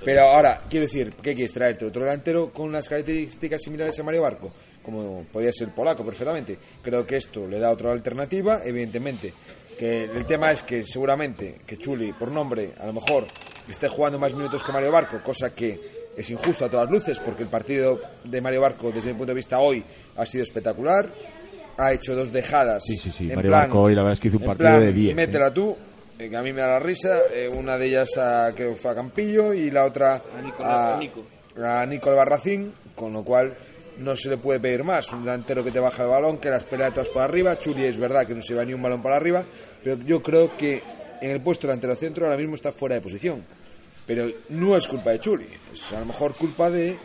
[0.04, 1.86] Pero ahora, quiero decir, ¿qué quieres traerte?
[1.86, 4.52] ¿Otro delantero con las características similares a Mario Barco?
[4.86, 6.58] Como podía ser polaco perfectamente.
[6.84, 9.34] Creo que esto le da otra alternativa, evidentemente.
[9.80, 13.26] Que el tema es que seguramente que Chuli, por nombre, a lo mejor
[13.70, 17.44] esté jugando más minutos que Mario Barco, cosa que es injusto a todas luces, porque
[17.44, 19.84] el partido de Mario Barco, desde mi punto de vista hoy,
[20.16, 21.10] ha sido espectacular.
[21.78, 22.84] Ha hecho dos dejadas.
[22.86, 23.28] Sí, sí, sí.
[23.30, 25.12] en Mario plan- Barco hoy la verdad es que hizo un partido plan, de 10.
[25.12, 25.16] ¿eh?
[25.16, 25.76] Métela tú,
[26.18, 27.18] eh, que a mí me da la risa.
[27.34, 30.22] eh, una de ellas a, creo fue a Campillo y la otra
[30.64, 30.94] a,
[31.58, 33.54] a Nico Albarracín, con lo cual
[34.00, 35.12] no se le puede pedir más.
[35.12, 37.58] Un delantero que te baja el balón, que las pelea todas por arriba.
[37.58, 39.44] Churi es verdad que no se va ni un balón para arriba,
[39.84, 40.82] pero yo creo que
[41.22, 43.44] en el puesto delantero centro ahora mismo está fuera de posición.
[44.06, 46.96] Pero no es culpa de Churi, es a lo mejor culpa de,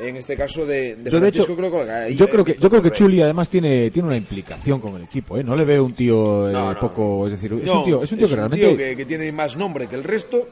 [0.00, 2.82] en este caso, de, de Yo de hecho, creo que yo creo que yo creo
[2.82, 5.44] que Chuli además tiene tiene una implicación con el equipo, ¿eh?
[5.44, 8.12] No le veo un tío eh, No, no, poco, es decir, es un tío, es
[8.12, 10.48] un tío que realmente que, que tiene más nombre que el resto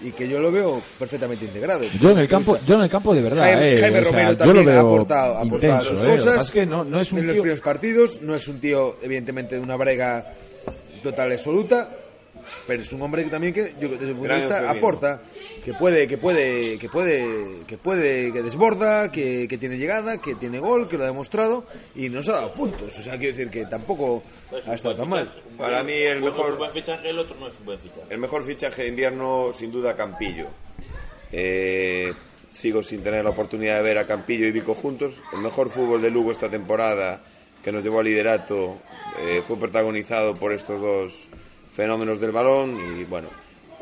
[0.00, 1.84] y que yo lo veo perfectamente integrado.
[2.00, 4.10] yo en el campo, yo en el campo de verdad, Jaime, eh, Jaime o sea,
[4.10, 6.66] Romero yo también ha aportado, ha aportado intenso, las eh, lo que cosas es que
[6.66, 9.60] no, no es un en los tío primeros partidos, no es un tío evidentemente de
[9.60, 10.34] una brega
[11.02, 11.90] total absoluta,
[12.66, 15.22] pero es un hombre que también que yo desde mi punto de vista aporta,
[15.64, 20.34] que puede, que puede, que puede, que puede, que desborda, que, que tiene llegada, que
[20.34, 21.64] tiene gol, que lo ha demostrado
[21.94, 22.98] y nos ha dado puntos.
[22.98, 24.22] O sea, quiero decir que tampoco
[24.56, 25.32] Es ha estado tan mal.
[25.56, 27.78] Para mí el uno mejor- es un buen fichaje, el otro no es un buen
[27.78, 28.02] fichaje.
[28.10, 30.46] El mejor fichaje de invierno, sin duda, Campillo.
[31.32, 32.12] Eh,
[32.52, 35.14] sigo sin tener la oportunidad de ver a Campillo y Vico juntos.
[35.32, 37.20] El mejor fútbol de Lugo esta temporada,
[37.62, 38.76] que nos llevó al liderato,
[39.20, 41.28] eh, fue protagonizado por estos dos
[41.74, 43.00] fenómenos del balón.
[43.00, 43.28] Y bueno,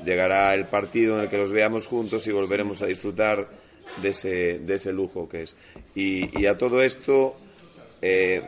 [0.05, 3.49] llegará el partido en el que los veamos juntos y volveremos a disfrutar
[4.01, 5.57] de ese, de ese lujo que es.
[5.95, 7.37] Y, y a todo esto.
[8.05, 8.43] Eh,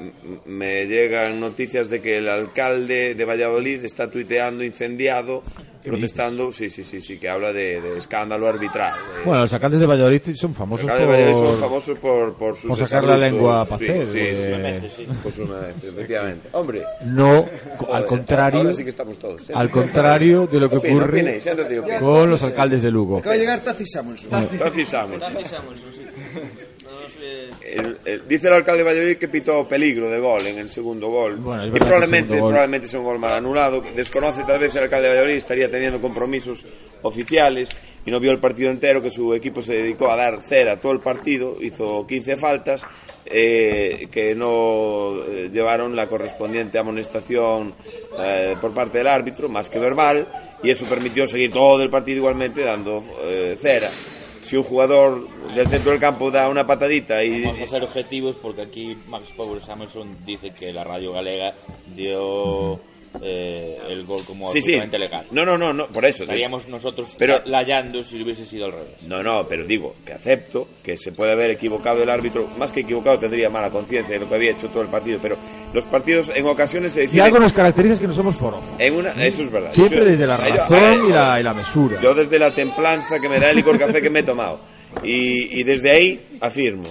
[0.47, 5.45] me llegan noticias de que el alcalde de Valladolid está tuiteando incendiado,
[5.85, 8.93] protestando, sí, sí, sí, sí, que habla de, de escándalo arbitral.
[8.95, 12.57] Eh, Bueno, los alcaldes de Valladolid son famosos de Valladolid son por famosos por, por
[12.57, 14.91] sus por sacar la lengua pa' Sí, hacer, sí, eh.
[14.97, 15.07] sí.
[15.23, 16.49] Pues una vez, efectivamente.
[16.51, 17.47] Hombre, no
[17.77, 19.51] co- al joder, contrario ahora sí que estamos todos.
[19.51, 19.53] ¿eh?
[19.55, 23.19] al contrario de lo que Opina, ocurre opina, siéntate con los alcaldes de Lugo.
[23.19, 24.31] Acaba de llegar Tazi Samuelson.
[24.31, 25.33] Tazi Samuelson.
[25.33, 26.03] Tazi Samuelson, sí.
[27.15, 30.69] Todos, El- el- dice el alcalde de Valladolid que pitó peligro de gol en el
[30.69, 31.37] segundo gol.
[31.37, 33.83] Bueno, y probablemente, gol- probablemente sea un gol mal anulado.
[33.95, 36.65] Desconoce tal vez el alcalde de Valladolid estaría teniendo compromisos
[37.03, 37.71] oficiales
[38.07, 40.93] y no vio el partido entero, que su equipo se dedicó a dar cera todo
[40.93, 42.85] el partido, hizo 15 faltas
[43.27, 47.75] eh, que no eh, llevaron la correspondiente amonestación
[48.19, 50.27] eh, por parte del árbitro, más que verbal,
[50.63, 53.89] y eso permitió seguir todo el partido igualmente dando eh, cera.
[54.45, 58.37] Si un jugador del centro del campo da una patadita y, Vamos a ser objetivos
[58.37, 61.55] porque aquí Max Power Samuelson dice que la radio galega
[61.95, 62.79] dio
[63.23, 64.75] eh, el gol como Sí, sí.
[64.75, 65.27] absolutamente legal.
[65.31, 66.25] No, no, no, no, por eso.
[66.25, 69.03] Estaríamos nosotros Pero- layando si hubiese sido al revés.
[69.07, 72.49] No, no, pero digo que acepto que se puede haber equivocado el árbitro.
[72.59, 75.19] Más que equivocado, tendría mala conciencia de lo que había hecho todo el partido.
[75.23, 75.37] Pero
[75.73, 77.25] los partidos en ocasiones se Si deciden.
[77.27, 78.69] algo nos caracteriza es que no somos forofos.
[78.79, 79.73] En una, eso es verdad.
[79.73, 82.01] Siempre desde la yo- razón y la, y la mesura.
[82.03, 84.59] Yo desde la templanza que me da el licor café que me he tomado.
[85.03, 86.85] Y, y desde ahí afirmo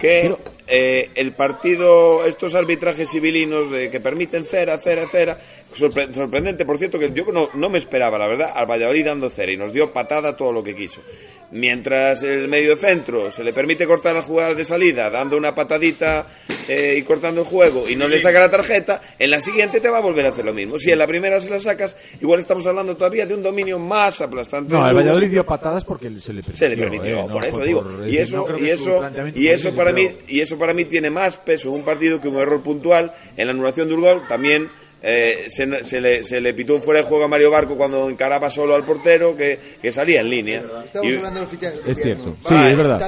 [0.00, 0.34] que
[0.66, 5.38] eh, el partido, estos arbitrajes civilinos eh, que permiten cera, cera, cera,
[5.74, 9.30] sorpre- sorprendente, por cierto, que yo no, no me esperaba, la verdad, al Valladolid dando
[9.30, 11.00] cera y nos dio patada todo lo que quiso.
[11.50, 16.26] Mientras el medio centro se le permite cortar las jugadas de salida dando una patadita
[16.66, 19.88] eh, y cortando el juego y no le saca la tarjeta, en la siguiente te
[19.88, 20.78] va a volver a hacer lo mismo.
[20.78, 24.20] Si en la primera se la sacas, igual estamos hablando todavía de un dominio más
[24.20, 24.72] aplastante.
[24.74, 24.94] No, el.
[24.96, 26.56] Valladolid dio patadas porque se le permitió.
[26.56, 27.82] Se le permitió, eh, no por eso digo.
[27.82, 29.00] por- y eso, no y eso,
[29.36, 32.28] y eso para mí, y eso para mí tiene más peso en un partido que
[32.28, 34.22] un error puntual en la anulación de un gol.
[34.26, 34.68] También
[35.06, 38.08] eh, se, se le, se le pitó un fuera de juego a Mario Barco cuando
[38.08, 40.62] encaraba solo al portero que, que salía en línea.
[40.84, 41.80] Estamos Y- hablando de los fichajes.
[41.86, 42.36] Es cierto.
[42.48, 43.02] Sí, Vale, es verdad.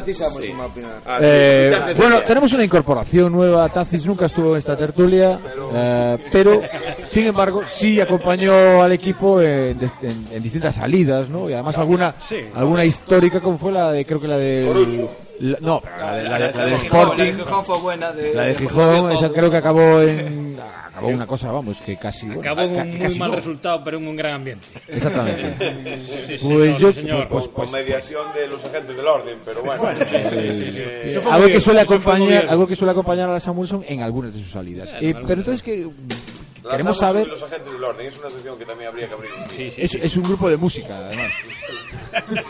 [1.07, 3.69] Ah, sí, Eh, bueno, tenemos una incorporación nueva.
[3.71, 5.39] Tacis nunca estuvo en esta tertulia,
[5.75, 6.61] eh, pero
[7.05, 11.49] sin embargo sí acompañó al equipo en, en- en distintas salidas, ¿no?
[11.49, 12.15] Y además alguna
[12.55, 15.09] alguna histórica como fue la de creo que la de
[15.41, 18.13] la- no, la, de, la, de- la de Gijón, la Sporting, de Gijón fue buena.
[18.13, 21.99] De, la de Gijón, de esa creo que acabó en acabó una cosa, vamos, que
[21.99, 23.37] casi bueno, Acabó en ca- un muy mal no.
[23.37, 24.67] resultado, pero en un gran ambiente.
[24.89, 26.39] Exactamente.
[26.39, 27.29] Sí, Pues yo señor.
[27.29, 29.85] pues, con pues, mediación de los agentes del orden, pero bueno.
[31.31, 32.49] algo que suele acompañar bien.
[32.49, 35.29] algo que suele acompañar a la Samuelson en algunas de sus salidas Claro, Eh, algunas.
[35.29, 38.65] pero entonces que mm, Las queremos saber los agentes del orden es una sección que
[38.65, 39.75] también habría que abrir.
[39.77, 41.31] es, es un grupo de música además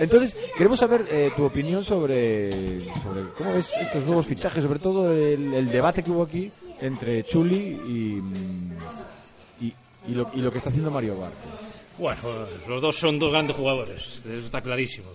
[0.00, 2.50] Entonces, queremos saber eh, tu opinión sobre,
[3.02, 7.22] sobre cómo ves estos nuevos fichajes, sobre todo el, el debate que hubo aquí entre
[7.22, 8.22] Chuli y,
[9.64, 9.74] y,
[10.08, 11.36] y lo, y lo que está haciendo Mario Barco.
[11.98, 12.18] Bueno,
[12.66, 15.10] los dos son dos grandes jugadores, eso está clarísimo.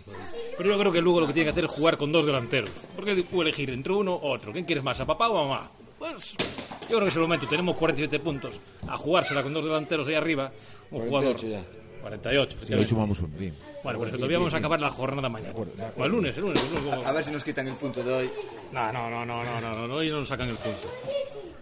[0.55, 2.69] Pero yo creo que luego lo que tiene que hacer es jugar con dos delanteros.
[2.95, 4.51] Porque puede elegir entre uno o otro.
[4.51, 5.71] ¿Quién quieres más, a papá o a mamá?
[5.97, 6.35] Pues
[6.81, 7.47] yo creo que es el momento.
[7.47, 8.53] Tenemos 47 puntos.
[8.87, 10.51] A jugársela con dos delanteros ahí arriba,
[10.91, 11.63] un 48 jugador.
[11.73, 11.84] ya.
[12.09, 12.89] 48, Y hoy efectivamente.
[12.89, 13.55] sumamos uno, bien.
[13.83, 15.53] Bueno, pues todavía vamos a acabar la jornada mañana.
[15.97, 16.63] O el lunes, el lunes.
[16.75, 18.29] el lunes, A ver si nos quitan el punto de hoy.
[18.71, 20.87] No, no, no, no, no, no, no, hoy no nos sacan el punto.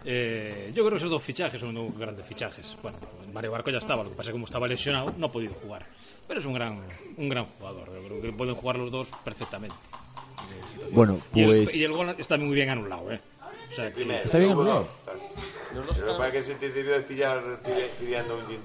[0.04, 2.76] Eh, yo creo que esos dos fichajes son unos grandes fichajes.
[2.82, 2.98] Bueno,
[3.32, 5.54] Mario Barco ya estaba, lo que pasa es que como estaba lesionado no ha podido
[5.54, 5.86] jugar.
[6.28, 6.78] Pero es un gran,
[7.16, 9.76] un gran jugador, yo creo que pueden jugar los dos perfectamente.
[10.92, 11.74] Bueno, Y el- pues...
[11.76, 13.20] Y el, gol está muy bien anulado, ¿eh?
[13.72, 14.86] O sea, que- ¿Está bien anulado?
[16.18, 17.40] Para que se te debió pillar
[17.98, 18.60] pidiendo un gin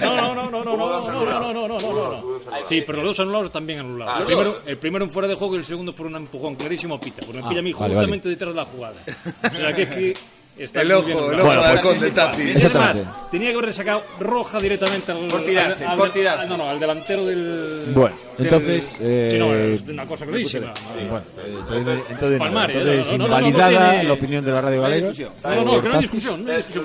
[0.00, 2.68] No, no, no, no, no, no, no, no, no, no, no, no, no.
[2.68, 4.20] Sí, pero los dos anulados bien anulados.
[4.20, 6.94] El primero, el primero en fuera de juego y el segundo por un empujón clarísimo
[6.96, 7.22] a Pita.
[7.24, 8.96] Porque me Ah, pilla a mí vale, justamente detrás de la jugada.
[9.44, 10.14] O sea, que es que
[10.58, 12.36] está El ojo, el ojo Bueno, del pues- halcón del Tapi.
[12.38, 13.10] Y además, Exactamente.
[13.30, 16.42] tenía que haber sacado roja directamente al, Por tirarse, al- al- por tirarse.
[16.44, 17.84] al- no, no, al delantero del.
[17.94, 20.72] Bueno, del- entonces, sí, no, eh, es una cosa clarísima.
[20.94, 24.50] Bueno, eh, entonces, entonces, Palmares, entonces no, no, no, no, no tiene- la opinión de
[24.52, 25.10] la radio galega.
[25.44, 26.44] No, no, no, que no hay discusión.
[26.44, 26.84] No hay discusión.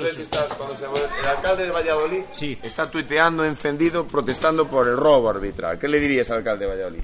[1.22, 2.57] El alcalde de Valladolid Sí.
[2.63, 5.78] está tuiteando encendido protestando por el robo arbitral.
[5.80, 7.01] ¿Qué le dirías al alcalde de Valladolid?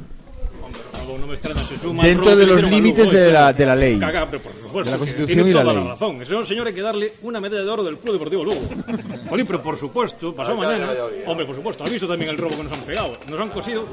[1.08, 3.32] No, no me extraña, se suma Dentro de los límites de ¿eh?
[3.32, 4.00] la, de la ley.
[4.00, 4.84] Caga, pero por supuesto.
[4.86, 5.84] De la Constitución tiene y la toda ley.
[5.84, 6.22] la razón.
[6.22, 8.62] Ese señor hay que darle una medalla de oro del Club Deportivo Lugo.
[9.30, 10.88] Jolín, pero por supuesto, pasado mañana.
[10.88, 11.18] Valladolid.
[11.28, 13.18] Hombre, por supuesto, ha visto también el robo que nos han pegado.
[13.30, 13.86] Nos han cosido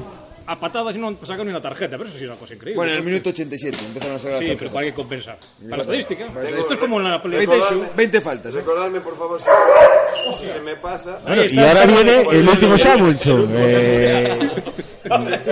[0.47, 1.97] a patadas y no sacado ni una tarjeta.
[1.97, 2.75] Pero eso sí es una cosa increíble.
[2.77, 4.81] Bueno, en el minuto 87 empezaron a sacar Sí, las pero tarjetas.
[4.81, 5.37] hay que compensar.
[5.63, 6.25] Para la estadística.
[6.59, 7.89] Esto es como en la 20, PlayStation.
[7.95, 8.57] 20 faltas, ¿eh?
[8.59, 11.19] Recordadme, por favor, si, si se me pasa.
[11.25, 14.39] Bueno, y ahora viene el último Samuelson, eh,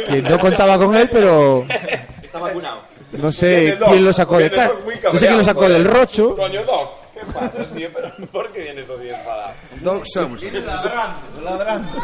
[0.10, 1.66] que no contaba con él, pero
[2.24, 2.82] Está vacunado.
[3.14, 4.72] no sé quién lo sacó de ca-
[5.14, 6.36] no sé quién lo sacó del rocho.
[6.36, 7.90] Coño, Doc, ¿qué pasa, tío?
[7.94, 9.39] Pero, ¿Por qué vienes así enfadado?
[9.82, 10.44] Doc Samuels.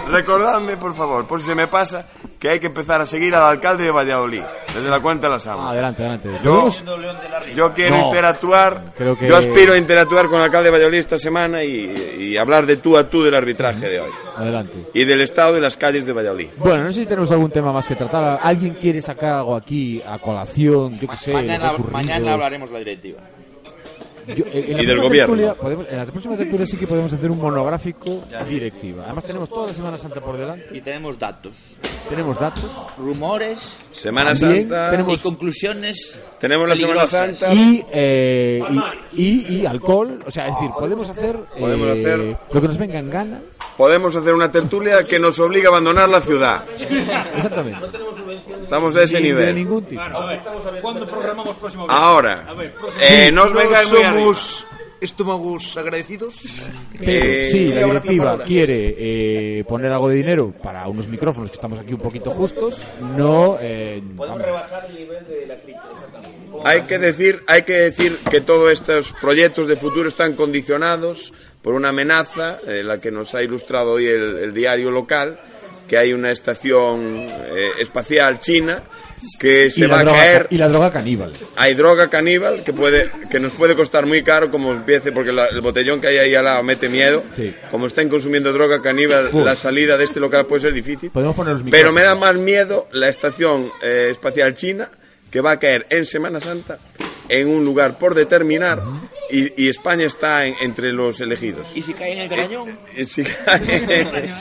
[0.07, 2.05] Recordadme, por favor, por si se me pasa,
[2.39, 5.47] que hay que empezar a seguir al alcalde de Valladolid, desde la cuenta de las
[5.47, 5.71] amas.
[5.71, 6.29] Adelante, adelante.
[7.55, 8.05] Yo, quiero No.
[8.05, 12.15] interactuar, Creo que- yo aspiro a interactuar con el alcalde de Valladolid esta semana y,
[12.19, 14.11] y hablar de tú a tú del arbitraje de hoy.
[14.37, 14.87] Adelante.
[14.93, 16.47] Y del estado de las calles de Valladolid.
[16.57, 18.39] Bueno, no sé si tenemos algún tema más que tratar.
[18.43, 20.99] ¿Alguien quiere sacar algo aquí a colación?
[20.99, 21.33] Yo qué sé.
[21.33, 23.19] Mañana, mañana hablaremos la directiva.
[24.27, 25.35] Yo- en- la Y del gobierno.
[25.35, 29.03] tertulia podemos- en la próxima tertulia sí que podemos hacer un monográfico directiva.
[29.05, 30.65] Además tenemos toda la Semana Santa por delante.
[30.75, 31.53] Y tenemos datos,
[32.09, 32.65] Tenemos datos.
[32.97, 33.59] rumores
[33.91, 36.15] Semana También Santa, tenemos- y conclusiones.
[36.47, 37.07] Tenemos la Semana.
[37.07, 38.61] Santa, Y, eh,
[39.13, 40.19] y, y- y alcohol.
[40.25, 43.39] O sea, es decir, podemos hacer, Podemos eh, hacer- lo que nos venga en gana.
[43.77, 46.63] podemos hacer una tertulia que nos obliga a abandonar la ciudad.
[46.79, 47.79] Exactamente.
[48.63, 49.55] Estamos a ese Ni de nivel.
[49.55, 50.01] ningún tipo.
[50.01, 50.41] Claro, a ver,
[50.81, 51.85] ¿cuándo programamos próximo?
[51.89, 54.67] Ahora, A ver, próximo- eh, no os vengáis somos
[55.01, 56.35] estómagos agradecidos.
[56.97, 61.49] Pero Eh, si y la directiva quiere eh, poner algo de dinero para unos micrófonos
[61.51, 62.81] que estamos aquí un poquito justos,
[63.15, 63.57] no.
[63.61, 64.41] eh, vamos.
[64.41, 66.35] rebajar el nivel de la crítica, exactamente.
[66.63, 71.73] Hay que decir, hay que decir que todos estos proyectos de futuro están condicionados por
[71.73, 75.39] una amenaza, eh, la que nos ha ilustrado hoy el, el diario local,
[75.87, 78.83] que hay una estación eh, espacial china
[79.39, 80.47] que se va a caer.
[80.51, 81.33] y la droga caníbal.
[81.55, 85.47] Hay droga caníbal que puede que nos puede costar muy caro como empiece porque la-
[85.47, 87.23] el botellón que hay ahí al lado mete miedo.
[87.35, 87.53] Sí.
[87.71, 89.45] Como estén consumiendo droga caníbal, Uf.
[89.45, 91.09] la salida de este local puede ser difícil.
[91.11, 94.89] Podemos poner los Pero me da más miedo la estación eh, espacial china
[95.31, 96.77] que va a caer en Semana Santa
[97.29, 98.81] en un lugar por determinar
[99.29, 101.67] y, y España está en- entre los elegidos.
[101.75, 102.77] Y si cae en el cañón.
[102.95, 104.33] Y si cae-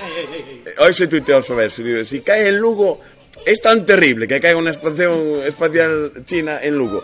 [0.79, 1.83] Hoy se tuiteó sobre eso.
[1.83, 3.01] digo, si cae en Lugo,
[3.45, 7.03] es tan terrible que caiga una estación espacial china en Lugo.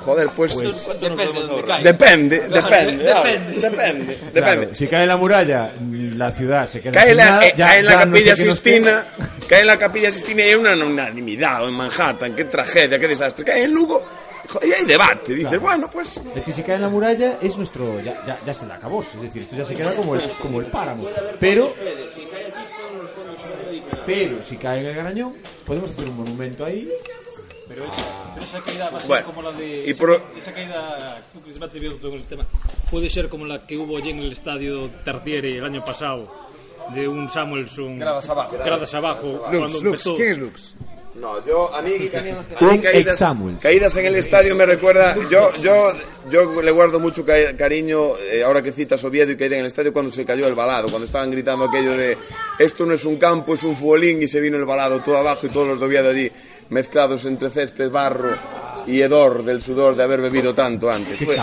[0.00, 0.52] Joder, pues.
[0.52, 1.82] ¿Cuánto nos podemos ahorrar?
[1.84, 4.74] Depende, depende, depende, depende, Claro, depende.
[4.74, 5.70] si cae la muralla,
[6.16, 8.16] la ciudad se queda Cae, sin la, nada, eh, ya- cae en la ya no
[8.16, 9.04] sé capilla Sistina,
[9.48, 13.44] cae en la capilla Sistina y hay una unanimidad en Manhattan, qué tragedia, qué desastre.
[13.44, 14.04] Cae en Lugo
[14.62, 15.32] y hay debate.
[15.34, 15.60] Dices, Claro.
[15.60, 16.20] bueno, pues.
[16.34, 18.00] Es que si cae en la muralla es nuestro.
[18.00, 19.00] Ya, ya, ya se la acabó.
[19.02, 21.06] Es decir, esto ya se queda como el, como el páramo.
[21.40, 21.72] Pero.
[24.06, 25.34] Pero si cae en el garañón,
[25.66, 26.88] podemos hacer un monumento ahí.
[27.68, 28.02] Pero esa,
[28.34, 29.84] pero esa caída va a ser Bueno, como la de.
[29.86, 31.18] y esa, por- esa caída.
[32.00, 32.44] con el tema.
[32.90, 36.28] Puede ser como la que hubo allí en el estadio Tartiere el año pasado.
[36.94, 37.98] De un Samuelson.
[38.00, 38.56] Gradas abajo.
[38.58, 39.26] Gradas abajo.
[39.52, 39.84] Lux, cuando Lux.
[39.84, 40.14] empezó.
[40.16, 40.74] ¿Quién es Lux?
[41.14, 42.30] No, yo a mí, a mí
[43.60, 45.14] caídas, en el estadio me recuerda.
[45.30, 45.90] Yo, yo,
[46.30, 49.66] yo le guardo mucho ca- cariño eh, ahora que citas Oviedo y caída en el
[49.66, 52.16] estadio cuando se cayó el balado, cuando estaban gritando aquello de
[52.58, 55.46] esto no es un campo, es un futbolín y se vino el balado todo abajo
[55.46, 56.30] y todos los de Oviedo allí
[56.70, 58.34] mezclados entre césped, barro
[58.86, 61.18] y hedor del sudor de haber bebido tanto antes.
[61.18, 61.36] Fue-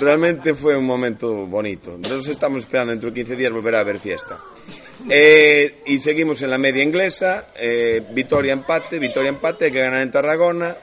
[0.00, 1.94] realmente fue un momento bonito.
[1.96, 4.38] Entonces estamos esperando dentro de 15 días volver a haber fiesta.
[5.10, 10.02] Eh, y seguimos en la media inglesa, eh, Vitoria empate, Vitoria empate, hay que ganar
[10.02, 10.76] en Tarragona.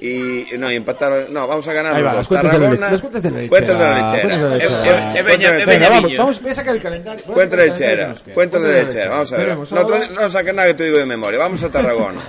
[0.00, 2.18] Y no, y empatar, no, vamos a ganar Ahí los va, dos.
[2.18, 3.48] las cuentas de la Tarragona, leche- las cuentas de la lechera.
[3.50, 4.20] cuentas de la lechera.
[4.22, 7.24] Cuentas la cuentas la vamos, vamos, voy a sacar el calendario.
[7.26, 8.34] Voy a Cuenta sacar de calendario lechera, que nos queda.
[8.34, 10.08] cuenta de Cuenta lechera, vamos a ver.
[10.08, 12.20] No, no saques nada que te digo de memoria, vamos a Tarragona.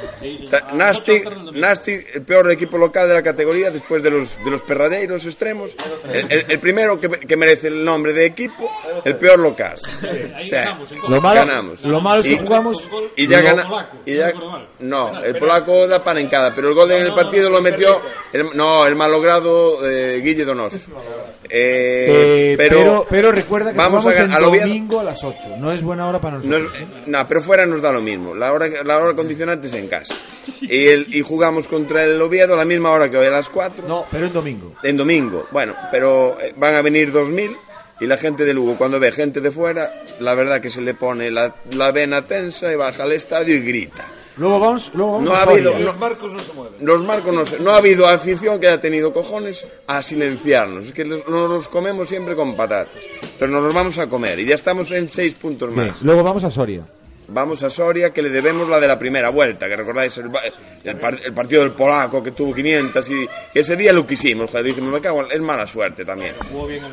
[1.53, 5.75] Nasti, el peor equipo local de la categoría después de los, de los perradeiros extremos.
[6.11, 8.69] El, el- el primero que, que merece el nombre de equipo,
[9.05, 9.75] el peor local.
[9.75, 11.83] O sea, Lo malo, ganamos.
[11.83, 14.31] lo malo es que Y- jugamos Y ya lo- gana, y ya,
[14.79, 17.99] no, el polaco da panencada, pero el gol en el partido lo metió,
[18.33, 20.77] el- no, el malogrado eh, Guille Donoso.
[20.77, 25.55] Eh, Eh, pero, pero, pero, recuerda que vamos a, el domingo a las 8.
[25.57, 26.73] No es buena hora para No, nosotros.
[26.75, 26.87] es- ¿eh?
[27.07, 28.35] no, pero fuera nos da lo mismo.
[28.35, 30.13] La hora, la hora condicionante es en casa.
[30.61, 33.49] Y, el, y jugamos contra el Oviedo a la misma hora que hoy, a las
[33.49, 33.87] 4.
[33.87, 34.73] No, pero en domingo.
[34.83, 35.47] En domingo.
[35.51, 37.55] Bueno, pero van a venir 2.000
[38.01, 40.93] y la gente de Lugo, cuando ve gente de fuera, la verdad que se le
[40.93, 44.05] pone la, la vena tensa y baja al estadio y grita.
[44.39, 45.73] Luego vamos, luego vamos No a ha habido.
[45.73, 46.73] No- Los marcos no se mueven.
[46.81, 50.85] los marcos no, se- no ha habido afición que haya tenido cojones a silenciarnos.
[50.87, 52.89] Es que los- nos los comemos siempre con patatas.
[53.37, 56.01] Pero nos los vamos a comer y ya estamos en seis puntos más.
[56.01, 56.83] Luego vamos a Soria.
[57.31, 60.41] Vamos a Soria, que le debemos la de la primera vuelta, que recordáis el, ba-
[60.83, 64.65] el par- el partido del polaco que tuvo 500 y ese día lo quisimos, joder,
[64.65, 66.33] dijimos, me cago, en- es mala suerte también.
[66.51, 66.91] Jugó bien el...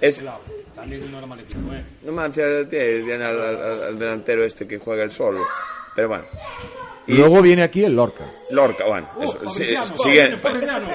[0.00, 0.20] Es,
[0.74, 1.84] También no era mal equipo, ¿eh?
[2.02, 5.44] no me hace tiene al, al- al delantero este que juega el solo,
[5.94, 6.24] pero bueno.
[7.04, 8.24] Y luego viene aquí el Lorca.
[8.50, 9.64] Lorca, bueno, eso, sí,
[10.04, 10.36] sigue-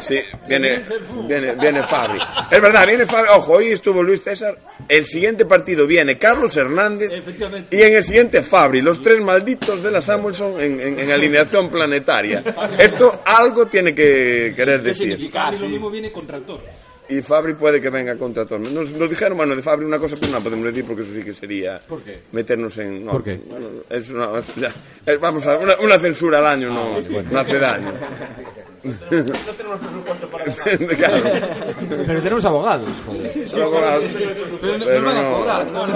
[0.02, 0.82] sí, viene,
[1.28, 2.18] viene, viene Fabri.
[2.50, 3.30] Es verdad, viene Fabri.
[3.36, 4.58] Ojo, hoy estuvo Luis César.
[4.88, 7.12] El siguiente partido viene Carlos Hernández
[7.72, 8.80] y en el siguiente Fabri.
[8.82, 12.41] Los tres malditos de la Samuelson en, en- en alineación planetaria.
[12.80, 15.30] Esto algo tiene que querer decir.
[15.30, 16.64] Fabri lo mismo viene contra el Toro.
[17.10, 18.60] Y Fabri puede que venga contra todo.
[18.60, 21.24] Nos, nos dijeron, bueno, de Fabri una cosa, pero no podemos decir porque eso sí
[21.24, 21.80] que sería
[22.34, 23.05] meternos en...
[23.05, 23.39] no, ¿Por qué?
[23.49, 26.99] Bueno, es una, es- vamos a una, una censura al año no,
[27.32, 27.93] no hace daño.
[30.97, 31.23] Claro.
[32.05, 33.49] Pero tenemos abogados, joder.
[33.49, 34.03] Solo abogados.
[34.61, 35.11] Pero no.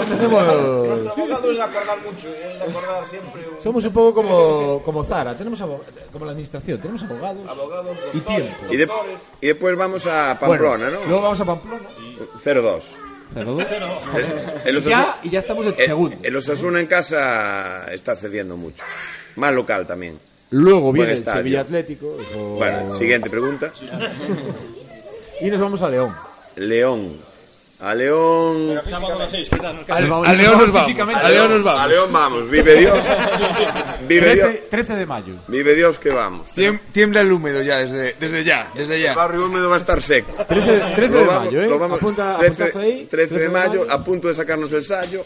[0.09, 3.41] Tenemos- abogados de acordar mucho, es de acordar siempre.
[3.49, 8.19] un- Somos un poco como, como Zara, tenemos como la administración, tenemos abogados, Abogados, y
[8.21, 8.55] tiempo.
[8.69, 8.89] Y, de-
[9.41, 11.05] y después vamos a Pamplona, Bueno, ¿no?
[11.05, 11.89] Luego vamos a Pamplona.
[12.43, 12.95] 0-2.
[13.33, 13.63] Cero dos.
[14.65, 16.17] El Y Osasuna- ya, y ya estamos de el- segundo.
[16.21, 18.83] El Osasuna en casa está cediendo mucho.
[19.37, 20.19] Más local también.
[20.51, 21.23] Luego Buen viene el.
[21.25, 22.17] Sevilla Atlético.
[22.19, 23.71] eso- Bueno, siguiente pregunta.
[25.41, 26.13] Y nos vamos a León.
[26.55, 27.31] León.
[27.79, 28.77] A León.
[28.77, 29.83] A las 6, ¿qué tal?
[29.87, 30.91] Al- A León nos vamos.
[31.15, 31.89] A León nos A vamos.
[31.89, 32.49] León vamos.
[32.51, 33.03] Vive Dios.
[34.07, 34.49] Vive Dios.
[34.49, 35.33] 13, 13 de mayo.
[35.47, 36.47] Vive Dios que vamos.
[36.55, 39.15] Tiem- Tiembla el húmedo ya, desde, desde ya, desde El ya.
[39.15, 40.45] barrio húmedo va a estar seco.
[40.47, 41.67] 13, 13 Lo de vamos- mayo, ¿eh?
[41.67, 43.07] lo vamos- Apunta, 13, apuntazo ahí.
[43.09, 45.23] 13 de mayo, a punto de sacarnos el sallo.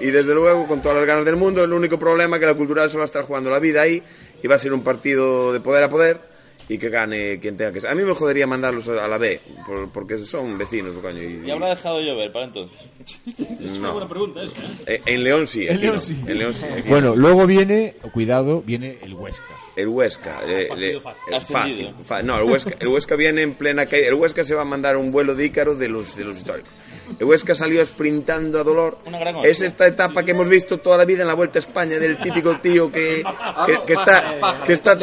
[0.00, 2.54] Y desde luego, con todas las ganas del mundo, el único problema es que la
[2.54, 4.02] cultural se va a estar jugando la vida ahí.
[4.42, 6.28] Y va a ser un partido de poder a poder.
[6.70, 7.88] Y que gane quien tenga que ser.
[7.88, 9.40] A mí me jodería mandarlos a la B.
[9.66, 11.22] por- porque son vecinos, coño.
[11.22, 12.78] Y, Y habrá dejado llover para entonces.
[13.38, 13.92] Es una no.
[13.94, 14.60] buena pregunta esa.
[14.86, 14.96] ¿eh?
[14.96, 15.66] Eh, En León sí.
[15.66, 16.00] En aquí León no.
[16.00, 16.16] sí.
[16.26, 16.66] En León sí.
[16.66, 19.44] aquí Bueno, luego viene, cuidado, viene el Huesca.
[19.76, 20.40] El Huesca.
[20.46, 21.22] eh, Partido le- fácil.
[21.32, 21.88] eh, Ascendido.
[21.92, 24.08] fácil, fa- no, el Huesca, el Huesca viene en plena caída.
[24.08, 26.70] El Huesca se va a mandar un vuelo de Ícaro de los, de los históricos.
[27.18, 28.98] El Huesca salió sprintando a dolor.
[29.44, 32.18] Es esta etapa que hemos visto toda la vida en la Vuelta a España del
[32.18, 33.22] típico tío que,
[33.66, 34.98] que, que está, que está,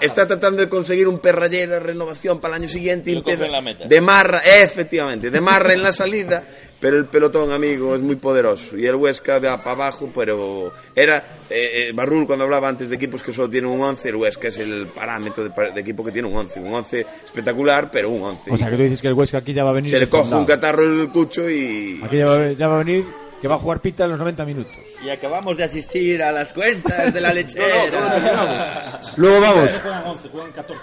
[0.00, 3.10] está tratando de conseguir un perrallera, renovación para el año siguiente.
[3.10, 3.46] y empieza-.
[3.86, 6.44] De marra, efectivamente, de marra en la salida,
[6.80, 8.76] pero el pelotón, amigo, es muy poderoso.
[8.76, 11.18] Y el Huesca va para abajo, pero era
[11.50, 14.48] eh, eh, Barrul cuando hablaba antes de equipos que solo tienen un 11, el Huesca
[14.48, 16.58] es el parámetro de, de equipo que tiene un 11.
[16.60, 18.50] Un 11 espectacular, pero un 11.
[18.50, 19.90] O sea, que tú dices que el Huesca aquí ya va a venir.
[19.90, 22.00] Se le coge un catarro el cucho y...
[22.02, 23.04] Aquí ya va, a- ya va a venir,
[23.42, 24.72] que va a jugar pita en los 90 minutos.
[25.04, 29.00] Y acabamos de asistir a las cuentas de la lechera.
[29.16, 29.70] Luego vamos.
[29.80, 30.80] Juegan 11, juegan 14.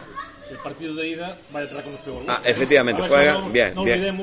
[0.50, 2.26] El partido de ida va detrás con los peores.
[2.30, 4.16] Ah, efectivamente, no- bien, no bien.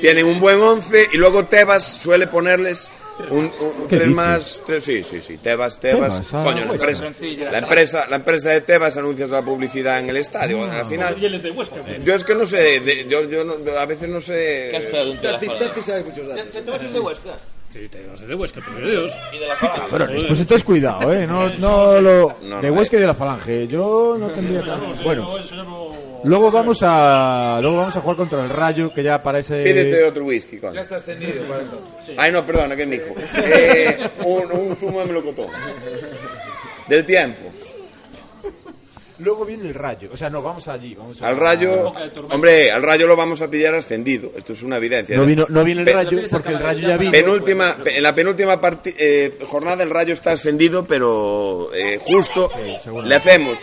[0.00, 2.90] Tienen un buen 11 y luego Tebas suele ponerles
[3.30, 3.52] un, un-
[3.88, 4.14] ¿Qué tres dices?
[4.16, 7.04] más, tres, sí, sí, sí, Tebas, Tebas, Tebas, ah, coño, la empresa,
[7.50, 10.80] la empresa, la empresa de Tebas anuncia la publicidad en el estadio, Ah.
[10.80, 11.16] al final.
[12.04, 14.90] Yo es que no sé, de- yo, yo no- a veces no ¿Qué has sé.
[14.90, 16.52] datos.
[16.52, 17.80] ¿Te de Huesca?
[17.80, 19.12] Sí, te los de Huesca, por Dios.
[19.32, 19.90] Y de la falange.
[19.90, 21.26] Bueno, pues entonces cuidado, ¿eh?
[21.26, 22.36] No, no lo...
[22.42, 23.66] No, de Huesca y de la Falange.
[23.66, 24.80] Yo no tendría tan...
[24.80, 25.28] No, Bueno,
[26.24, 27.58] luego vamos a...
[27.62, 29.64] Luego vamos a jugar contra el Rayo, que ya parece...
[29.64, 30.74] Pídete otro whisky, coño.
[30.74, 32.16] Ya está extendido para entonces.
[32.18, 33.14] Ay, no, perdona, que es mico.
[33.36, 35.46] Eh, un, un zumo de melocotón.
[36.88, 37.50] Del tiempo.
[39.22, 40.08] Luego viene el Rayo.
[40.12, 40.94] O sea, no, vamos allí.
[40.94, 41.92] Vamos a- Al rayo.
[42.30, 44.32] Hombre, al rayo lo vamos a pillar ascendido.
[44.36, 45.16] Esto es una evidencia.
[45.16, 47.12] No, vino, no viene el Pe- Rayo porque el Rayo ya vino.
[47.12, 52.50] Penúltima, pe- en la penúltima parti- eh, jornada el Rayo está ascendido, pero eh, justo
[53.04, 53.58] le hacemos,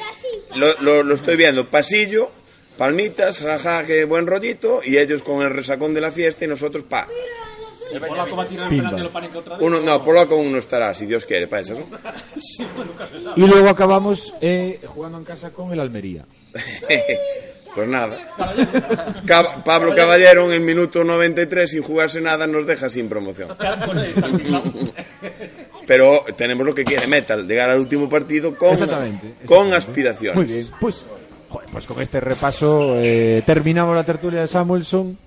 [0.56, 2.32] lo, lo- lo estoy viendo, pasillo,
[2.78, 6.84] palmitas, jaja, qué buen rollito, y ellos con el resacón de la fiesta y nosotros
[6.84, 7.08] pa.
[8.08, 9.66] Polaco va a tirar el penalti otra vez.
[9.68, 11.74] Uno, no, polaco uno estará, si Dios quiere, para eso.
[11.76, 11.86] ¿no?
[12.42, 13.34] Sí, bueno, nunca se sabe.
[13.36, 16.26] Y luego acabamos eh, jugando en casa con el Almería.
[17.76, 18.18] Pues nada.
[19.28, 23.50] Cab- Pablo Caballero en el minuto 93 sin jugarse nada nos deja sin promoción.
[25.88, 29.34] Pero tenemos lo que quiere Metal, llegar al último partido con, Exactamente.
[29.46, 29.76] con exactamente.
[29.78, 30.36] aspiraciones.
[30.36, 30.68] Muy bien.
[30.80, 31.06] Pues,
[31.50, 35.18] joder, pues con este repaso eh, terminamos la tertulia de Samuelson.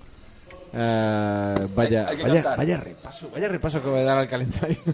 [0.75, 4.77] Eh, vaya, Hay vaya, vaya repaso, vaya repaso que voy a dar al calendario.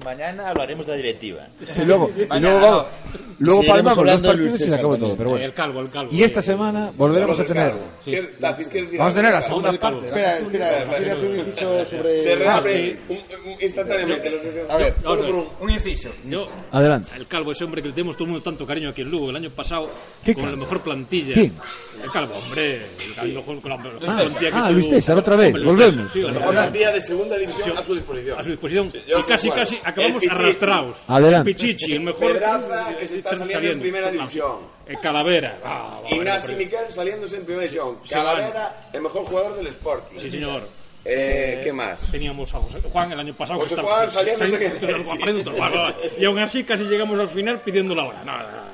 [0.00, 1.48] Y mañana hablaremos de la directiva.
[1.76, 2.86] y luego, y luego, vamos-
[3.40, 5.16] luego palmamos los partidos y se acabó todo.
[5.16, 5.44] Pero bueno.
[5.44, 6.12] El calvo, el calvo.
[6.12, 7.72] Y esta semana volveremos a tener.
[8.04, 10.04] ¿Quieres- Tacis, ¿quieres decir Vamos a tener la segunda parte.
[10.06, 12.18] Espera, espera, quiero hacer un inciso sobre...
[12.18, 14.30] Se Ah, reabre un- instantáneamente.
[14.68, 14.94] A ver,
[15.60, 16.10] un- inciso.
[16.28, 17.08] Yo, Adelante.
[17.16, 19.30] el calvo, ese hombre que le tenemos todo el mundo tanto cariño aquí en Lugo,
[19.30, 19.90] el año pasado,
[20.24, 20.56] ¿Qué con calvo?
[20.58, 21.34] la mejor plantilla.
[21.34, 21.54] ¿Quién?
[22.04, 22.74] El calvo, hombre.
[22.76, 26.12] El calvo con la mejor Ah, plantilla que ah, Luis César, otra vez, volvemos.
[26.12, 28.38] Sí, la mejor plantilla de segunda división a su disposición.
[28.38, 28.92] a su disposición.
[29.06, 30.98] Yo y casi, casi acabamos El arrastrados.
[31.08, 31.50] Adelante.
[31.50, 32.32] El Pichichi, el mejor.
[32.32, 34.58] Pedraza, que se está estamos saliendo en primera división.
[34.86, 35.58] El Calavera.
[35.64, 37.96] Ah, Ignacio pero- Miquel saliéndose en primera división.
[38.04, 40.18] Sí, Calavera, el mejor jugador del Sporting.
[40.20, 40.68] Sí, señor.
[41.04, 42.00] Eh, ¿Qué más?
[42.10, 43.60] Teníamos a José Juan el año pasado.
[43.60, 45.52] José Juan saliendo saliendo- saliendo-
[46.18, 48.22] Y aún así casi llegamos al final pidiendo la hora.
[48.24, 48.64] Nada.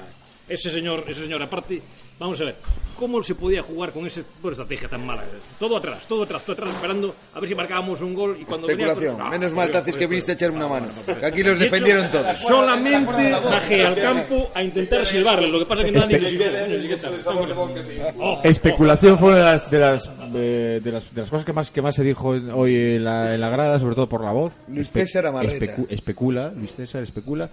[0.48, 1.80] Ese señor, ese señor aparte,
[2.18, 2.56] vamos a ver,
[2.96, 5.22] ¿cómo se podía jugar con esa estrategia tan mala?
[5.58, 8.66] Todo atrás, todo atrás, todo atrás, esperando a ver si marcábamos un gol y cuando
[8.66, 9.18] venía- especulación.
[9.18, 10.86] No, Menos mal, Tacis, que viniste a echarme una mano.
[11.06, 12.38] Que aquí los De hecho, defendieron todos.
[12.40, 16.38] Solamente bajé al campo a intentar silbarle, lo que pasa es que nadie.
[18.18, 21.52] Oh, Especulación fue una de las de las, eh, de las de las cosas que
[21.52, 24.32] más que más se dijo hoy en la, en la grada, sobre todo por la
[24.32, 24.52] voz.
[24.68, 25.76] Luis César Amarreta.
[25.88, 27.50] especula, Luis César especula.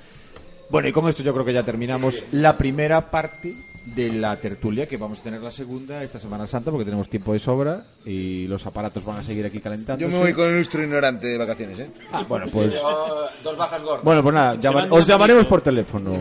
[0.70, 3.56] Bueno, y con esto yo creo que ya terminamos la primera parte
[3.86, 7.34] de la tertulia, que vamos a tener la segunda esta Semana Santa, porque tenemos tiempo
[7.34, 10.00] de sobra y los aparatos van a seguir aquí calentando.
[10.02, 11.90] Yo me voy con el nuestro ignorante de vacaciones, ¿eh?
[12.12, 12.74] Ah, bueno, pues...
[13.44, 14.04] Dos bajas gordas.
[14.04, 16.14] Bueno, pues nada, llama- os llamaremos por teléfono.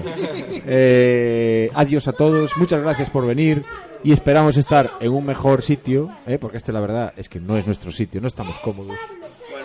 [0.66, 3.62] Eh, adiós a todos, muchas gracias por venir
[4.02, 6.38] y esperamos estar en un mejor sitio, ¿eh?
[6.38, 8.98] porque este la verdad es que no es nuestro sitio, no estamos cómodos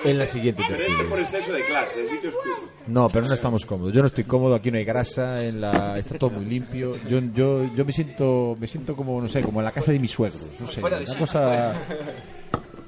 [0.03, 1.23] en la siguiente Pero esto por tertulia.
[1.23, 2.55] exceso de clase, el sitio oscuro.
[2.87, 3.93] No, pero no estamos cómodos.
[3.93, 6.91] Yo no estoy cómodo, aquí no hay grasa, en la está todo muy limpio.
[7.09, 9.99] Yo yo yo me siento me siento como no sé, como en la casa de
[9.99, 11.73] mis suegros, no sé, una cosa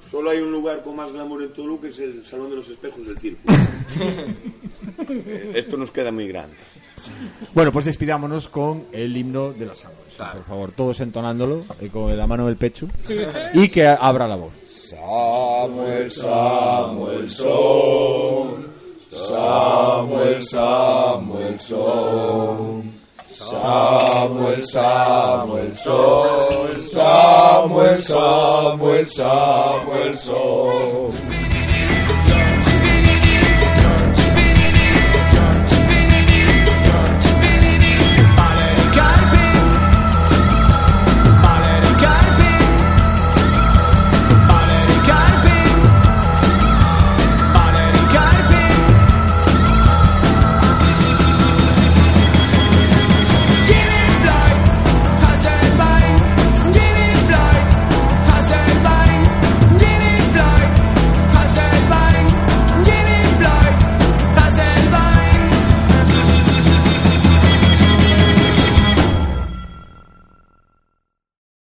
[0.09, 2.69] Solo hay un lugar con más glamour en Tolu que es el Salón de los
[2.69, 3.41] Espejos del Circo.
[5.09, 6.55] Eh, Esto nos queda muy grande.
[7.53, 10.33] Bueno, pues despidámonos con el himno de las aguas.
[10.33, 12.87] Por favor, todos entonándolo eh, con la mano en el pecho
[13.53, 14.53] y que abra la voz.
[14.67, 18.67] Samuel, Samuel, son.
[19.11, 22.97] Samuel, Samuel, son.
[23.33, 26.81] Samuel, Samuel, son.
[26.81, 31.56] Samuel, Samuel, Samuel, son.